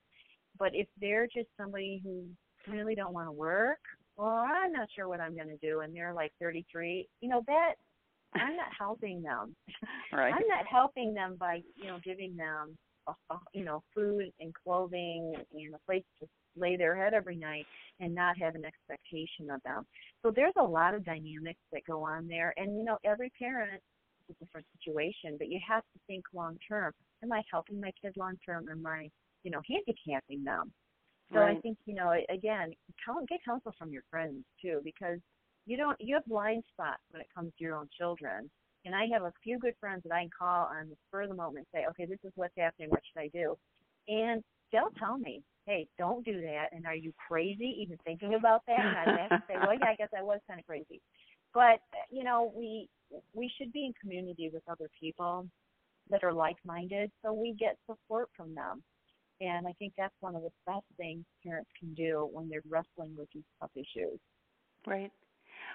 [0.58, 2.26] But if they're just somebody who
[2.70, 3.80] really don't want to work,
[4.16, 7.42] well, I'm not sure what I'm going to do, and they're like 33, you know,
[7.46, 7.74] that
[8.34, 9.54] I'm not helping them.
[10.12, 10.34] Right.
[10.34, 12.76] I'm not helping them by, you know, giving them,
[13.30, 17.66] Uh, you know, food and clothing and a place to lay their head every night
[18.00, 19.86] and not have an expectation of them.
[20.22, 22.52] So there's a lot of dynamics that go on there.
[22.56, 23.80] And, you know, every parent
[24.28, 26.92] is a different situation, but you have to think long term.
[27.22, 28.68] Am I helping my kid long term?
[28.68, 29.08] Or am I,
[29.44, 30.72] you know, handicapping them?
[31.32, 31.56] So right.
[31.56, 32.72] I think, you know, again,
[33.28, 35.18] get counsel from your friends too, because
[35.66, 38.50] you don't you have blind spots when it comes to your own children.
[38.84, 41.28] And I have a few good friends that I can call on the spur of
[41.28, 42.88] the moment and say, okay, this is what's happening.
[42.90, 43.56] What should I do?
[44.08, 46.68] And they'll tell me, hey, don't do that.
[46.72, 48.80] And are you crazy even thinking about that?
[48.80, 51.00] And I have to say, well, yeah, I guess I was kind of crazy.
[51.52, 52.88] But you know, we
[53.34, 55.48] we should be in community with other people
[56.10, 58.82] that are like-minded, so we get support from them.
[59.40, 63.14] And I think that's one of the best things parents can do when they're wrestling
[63.16, 64.18] with these tough issues.
[64.86, 65.10] Right.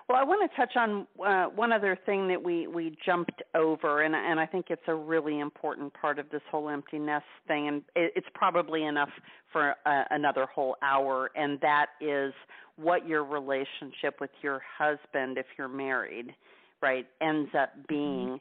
[0.08, 4.04] Well, I want to touch on uh, one other thing that we we jumped over,
[4.04, 7.68] and and I think it's a really important part of this whole empty nest thing,
[7.68, 9.10] and it, it's probably enough
[9.52, 12.34] for uh, another whole hour, and that is
[12.76, 16.36] what your relationship with your husband, if you're married,
[16.84, 18.40] right, ends up being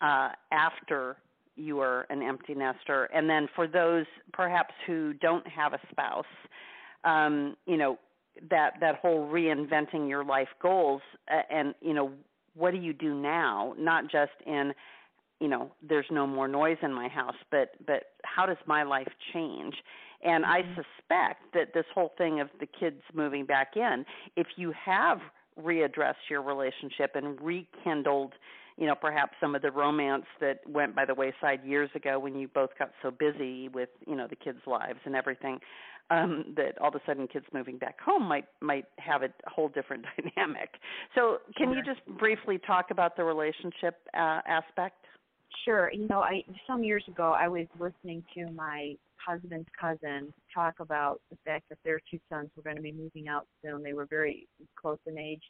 [0.00, 1.16] uh, after
[1.56, 6.24] you are an empty nester, and then for those perhaps who don't have a spouse,
[7.04, 7.98] um, you know
[8.50, 11.02] that that whole reinventing your life goals
[11.50, 12.12] and you know
[12.54, 14.72] what do you do now not just in
[15.40, 19.08] you know there's no more noise in my house but but how does my life
[19.32, 19.74] change
[20.24, 20.74] and i Mm-hmm.
[20.74, 24.04] suspect that this whole thing of the kids moving back in
[24.36, 25.18] if you have
[25.60, 28.32] readdressed your relationship and rekindled
[28.78, 32.34] you know perhaps some of the romance that went by the wayside years ago when
[32.36, 35.58] you both got so busy with you know the kids lives and everything
[36.12, 39.68] um, that all of a sudden kids moving back home might might have a whole
[39.68, 40.04] different
[40.36, 40.70] dynamic.
[41.14, 45.04] So, can you just briefly talk about the relationship uh, aspect?
[45.64, 45.90] Sure.
[45.92, 51.20] You know, I some years ago I was listening to my husband's cousin talk about
[51.30, 53.82] the fact that their two sons were going to be moving out soon.
[53.82, 54.48] They were very
[54.80, 55.42] close in age.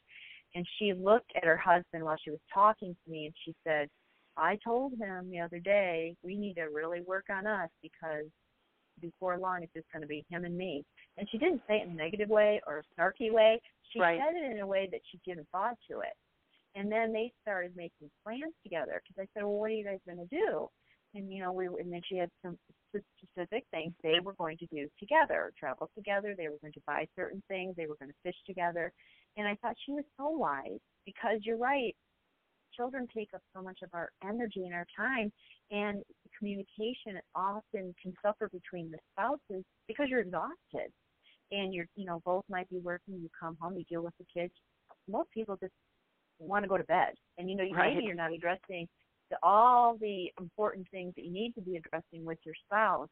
[0.55, 3.89] And she looked at her husband while she was talking to me and she said,
[4.37, 8.25] I told him the other day we need to really work on us because
[9.01, 10.83] before long it's just going to be him and me.
[11.17, 13.61] And she didn't say it in a negative way or a snarky way.
[13.91, 14.19] She Right.
[14.19, 16.13] said it in a way that she'd given thought to it.
[16.75, 19.99] And then they started making plans together because I said, "Well, what are you guys
[20.05, 20.69] going to do?"
[21.13, 22.57] And you know, we and then she had some
[22.89, 26.33] specific things they were going to do together, travel together.
[26.35, 27.75] They were going to buy certain things.
[27.75, 28.91] They were going to fish together.
[29.37, 31.95] And I thought she was so wise because you're right.
[32.75, 35.31] Children take up so much of our energy and our time,
[35.69, 36.01] and
[36.37, 40.91] communication often can suffer between the spouses because you're exhausted
[41.51, 44.25] and you're you know both might be working you come home you deal with the
[44.33, 44.53] kids.
[45.07, 45.73] Most people just
[46.39, 47.13] want to go to bed.
[47.37, 47.93] And you know you Right.
[47.93, 48.87] maybe you're not addressing
[49.29, 53.09] the, all the important things that you need to be addressing with your spouse.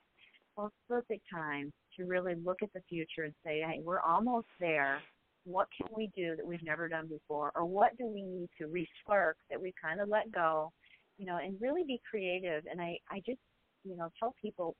[0.55, 4.47] Well it's perfect time to really look at the future and say hey we're almost
[4.59, 4.99] there.
[5.43, 7.51] What can we do that we've never done before?
[7.55, 10.71] Or what do we need to respark that we kind of let go
[11.17, 12.63] you know and really be creative.
[12.69, 13.39] And i i just
[13.83, 14.75] you know tell people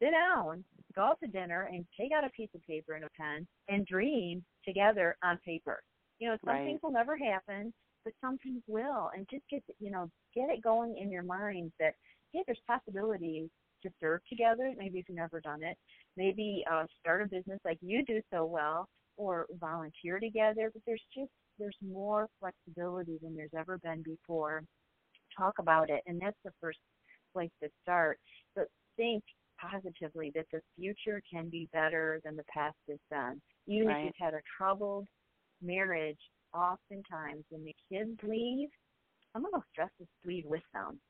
[0.00, 0.64] sit down
[0.94, 3.86] go out to dinner and take out a piece of paper and a pen and
[3.86, 5.80] dream together on paper.
[6.18, 6.62] You know some Right.
[6.62, 7.72] things will never happen
[8.04, 9.10] but some things will.
[9.14, 11.94] And just get you know get it going in your mind that
[12.32, 13.48] hey there's possibilities
[13.82, 14.72] to serve together.
[14.76, 15.76] Maybe if you've never done it
[16.16, 20.70] maybe uh start a business like you do so well or volunteer together.
[20.72, 24.62] But there's just there's more flexibility than there's ever been before
[25.38, 26.78] talk about it and that's the first
[27.32, 28.18] place to start
[28.56, 28.66] but
[28.96, 29.24] think
[29.60, 33.98] positively that the future can be better than the past has been even Right.
[33.98, 35.06] if you've had a troubled
[35.62, 36.20] marriage
[36.54, 38.68] oftentimes when the kids leave
[39.32, 41.00] some of those stresses leave with them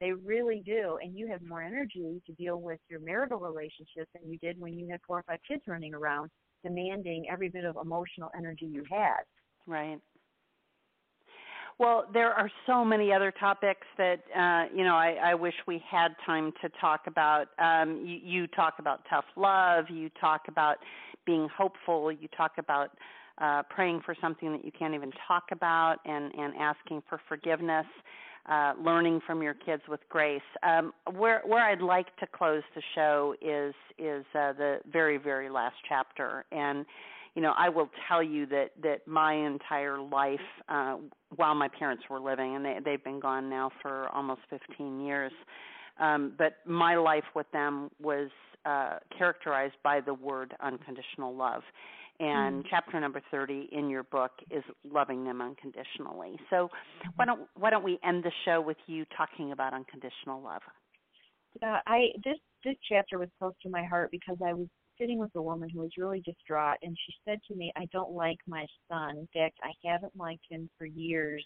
[0.00, 4.30] they really do and you have more energy to deal with your marital relationship than
[4.30, 6.30] you did when you had four or five kids running around
[6.64, 9.22] demanding every bit of emotional energy you had
[9.66, 10.00] Right.
[11.78, 15.82] Well, there are so many other topics that uh, you know I, I wish we
[15.88, 17.46] had time to talk about.
[17.58, 19.84] Um, you, you talk about tough love.
[19.88, 20.78] You talk about
[21.24, 22.10] being hopeful.
[22.10, 22.90] You talk about
[23.38, 27.86] uh, praying for something that you can't even talk about, and and asking for forgiveness.
[28.48, 30.40] Uh, learning from your kids with grace.
[30.62, 35.50] Um, where where I'd like to close the show is is uh, the very very
[35.50, 36.86] last chapter, and
[37.34, 40.96] you know I will tell you that that my entire life uh,
[41.36, 45.32] while my parents were living, and they they've been gone now for almost 15 years,
[46.00, 48.30] um, but my life with them was
[48.64, 51.62] uh, characterized by the word unconditional love
[52.20, 52.66] and mm.
[52.68, 56.38] chapter number 30 in your book is loving them unconditionally.
[56.50, 56.68] So
[57.16, 60.62] why don't why don't we end the show with you talking about unconditional love?
[61.62, 64.66] Yeah, I this this chapter was close to my heart because I was
[65.00, 68.12] sitting with a woman who was really distraught and she said to me, I don't
[68.12, 69.18] like my son.
[69.18, 71.44] In fact, I haven't liked him for years,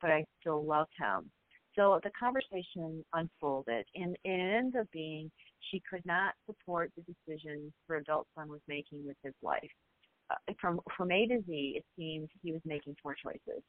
[0.00, 1.30] but I still love him.
[1.76, 5.30] So the conversation unfolded and it ended up being
[5.70, 9.70] she could not support the decision her adult son was making with his life
[10.30, 13.62] uh, from from A to Z, it seemed he was making poor choices,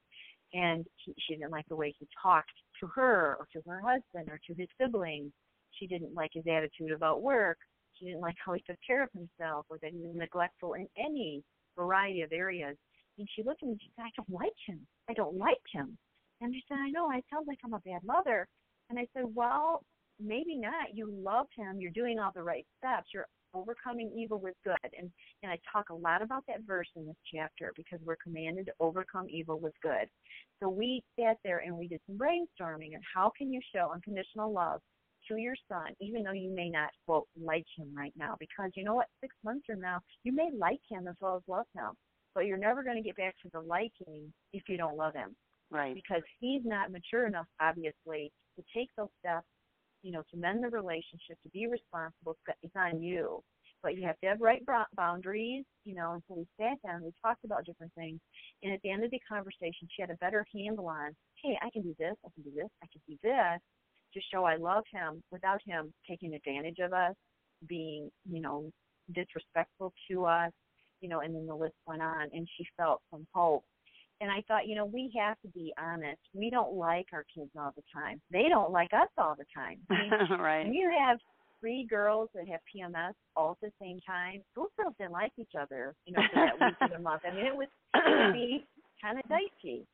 [0.53, 4.29] and he, she didn't like the way he talked to her or to her husband
[4.29, 5.31] or to his siblings.
[5.71, 7.57] She didn't like his attitude about work.
[7.97, 10.87] She didn't like how he took care of himself or that he was neglectful in
[10.97, 11.43] any
[11.77, 12.75] variety of areas.
[13.17, 14.85] And she looked at me and she said, I don't like him.
[15.09, 15.97] I don't like him.
[16.41, 18.47] And I said, I know, I sound like I'm a bad mother.
[18.89, 19.81] And I said, Well,
[20.19, 20.93] maybe not.
[20.93, 21.79] You love him.
[21.79, 23.07] You're doing all the right steps.
[23.13, 24.75] You're overcoming evil with good.
[24.97, 25.09] And,
[25.41, 28.73] and I talk a lot about that verse in this chapter because we're commanded to
[28.79, 30.09] overcome evil with good.
[30.61, 34.51] So we sat there and we did some brainstorming and how can you show unconditional
[34.51, 34.81] love
[35.28, 38.84] to your son, even though you may not quote like him right now, because you
[38.84, 41.91] know what, six months from now you may like him as well as love him,
[42.34, 45.36] but you're never going to get back to the liking if you don't love him,
[45.71, 45.95] right?
[45.95, 49.45] Because he's not mature enough, obviously, to take those steps
[50.05, 53.41] you know, to mend the relationship, to be responsible, it's on you.
[53.82, 54.61] But you have to have right
[54.95, 56.13] boundaries, you know.
[56.13, 58.19] And so we sat down, we talked about different things,
[58.61, 61.69] and at the end of the conversation, she had a better handle on, hey, I
[61.71, 63.59] can do this, I can do this, I can do this,
[64.16, 67.13] to show I love him without him taking advantage of us,
[67.68, 68.72] being, you know,
[69.13, 70.51] disrespectful to us,
[71.01, 71.20] you know.
[71.20, 73.63] And then the list went on, and she felt some hope
[74.22, 76.20] and I thought, you know, we have to be honest.
[76.34, 78.22] We don't like our kids all the time.
[78.32, 79.80] They don't like us all the time.
[79.89, 80.68] I mean, right.
[80.68, 81.18] You have
[81.59, 85.51] three girls that have PMS all at the same time, those girls didn't like each
[85.59, 87.24] other, you know, for that week of the month.
[87.26, 87.68] I mean, it was
[88.34, 88.66] be
[89.01, 89.86] kind of dicey.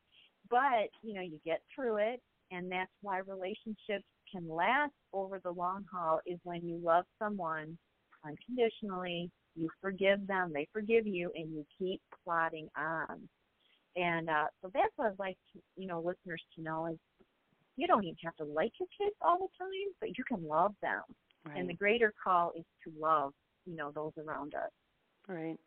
[0.49, 5.51] But, you know, you get through it, and that's why relationships can last over the
[5.51, 7.77] long haul is when you love someone
[8.25, 13.27] unconditionally, you forgive them, they forgive you, and you keep plodding on.
[13.95, 16.97] And uh, so that's what I'd like to, you know, listeners to know is
[17.75, 20.73] you don't even have to like your kids all the time, but you can love
[20.81, 21.01] them.
[21.45, 21.57] Right.
[21.57, 23.33] And the greater call is to love,
[23.65, 24.71] you know, those around us.
[25.27, 25.57] Right.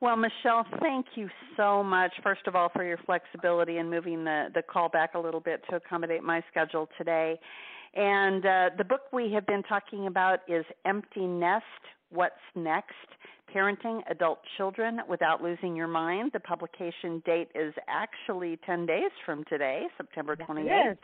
[0.00, 1.28] Well, Michele, thank you
[1.58, 2.12] so much.
[2.22, 5.62] First of all, for your flexibility in moving the the call back a little bit
[5.68, 7.38] to accommodate my schedule today.
[7.94, 11.64] And uh, the book we have been talking about is Empty Nest:
[12.10, 12.94] What's Next
[13.54, 16.30] Parenting Adult Children Without Losing Your Mind.
[16.32, 20.96] The publication date is actually 10 days from today, September 28th.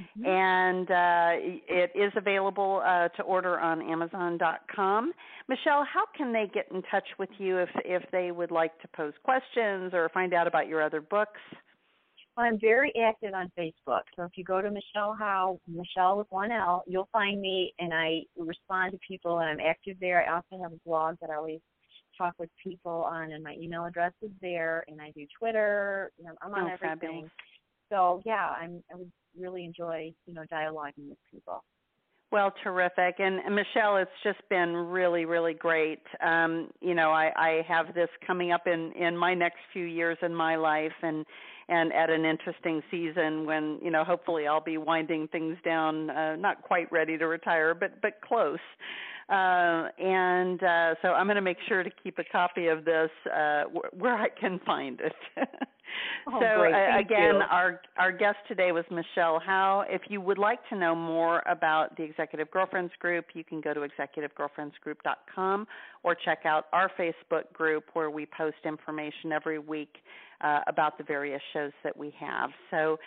[0.00, 0.26] Mm-hmm.
[0.26, 5.12] And uh, it is available uh, to order on Amazon.com.
[5.48, 8.88] Michele, how can they get in touch with you if, if they would like to
[8.88, 11.40] pose questions or find out about your other books?
[12.36, 14.02] Well, I'm very active on Facebook.
[14.16, 17.92] So if you go to Michele Howe, Michele with one L, you'll find me and
[17.92, 20.24] I respond to people and I'm active there.
[20.26, 21.60] I also have a blog that I always
[22.20, 26.12] talk with people on, and my email address is there, and I do Twitter.
[26.18, 26.98] You know, I'm on oh, everything.
[27.00, 27.30] Fabulous.
[27.90, 31.62] So yeah, I'm I would really enjoy you know dialoguing with people.
[32.32, 33.16] Well, terrific.
[33.18, 36.02] And, and Michele, it's just been really, really great.
[36.24, 40.16] Um, you know, I, I have this coming up in, in my next few years
[40.22, 41.26] in my life and
[41.68, 46.34] and at an interesting season when, you know, hopefully I'll be winding things down, uh,
[46.34, 48.58] not quite ready to retire, but but close.
[49.28, 53.10] Uh, and uh, so I'm going to make sure to keep a copy of this
[53.32, 55.14] uh, wh- where I can find it.
[56.28, 57.42] oh, so uh, again, you.
[57.50, 59.84] our our guest today was Michele Howe.
[59.88, 63.74] If you would like to know more about the Executive Girlfriends Group, you can go
[63.74, 65.66] to executivegirlfriendsgroup.com
[66.02, 69.96] or check out our Facebook group where we post information every week
[70.40, 72.50] uh, about the various shows that we have.
[72.70, 72.98] So.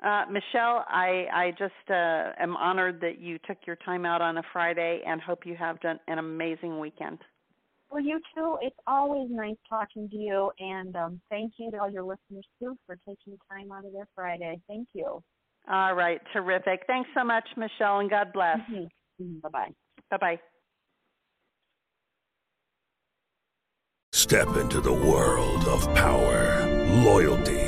[0.00, 4.38] Uh, Michele, I, I just uh, am honored that you took your time out on
[4.38, 7.18] a Friday and hope you have done an amazing weekend.
[7.90, 8.58] Well, you too.
[8.60, 12.76] It's always nice talking to you, and um, thank you to all your listeners too
[12.86, 14.60] for taking time out of their Friday.
[14.68, 15.22] Thank you.
[15.70, 16.82] All right, terrific.
[16.86, 18.58] Thanks so much, Michele, and God bless.
[18.70, 19.38] Mm-hmm.
[19.40, 19.70] Bye bye.
[20.10, 20.40] Bye bye.
[24.12, 26.66] Step into the world of power,
[27.04, 27.67] loyalty,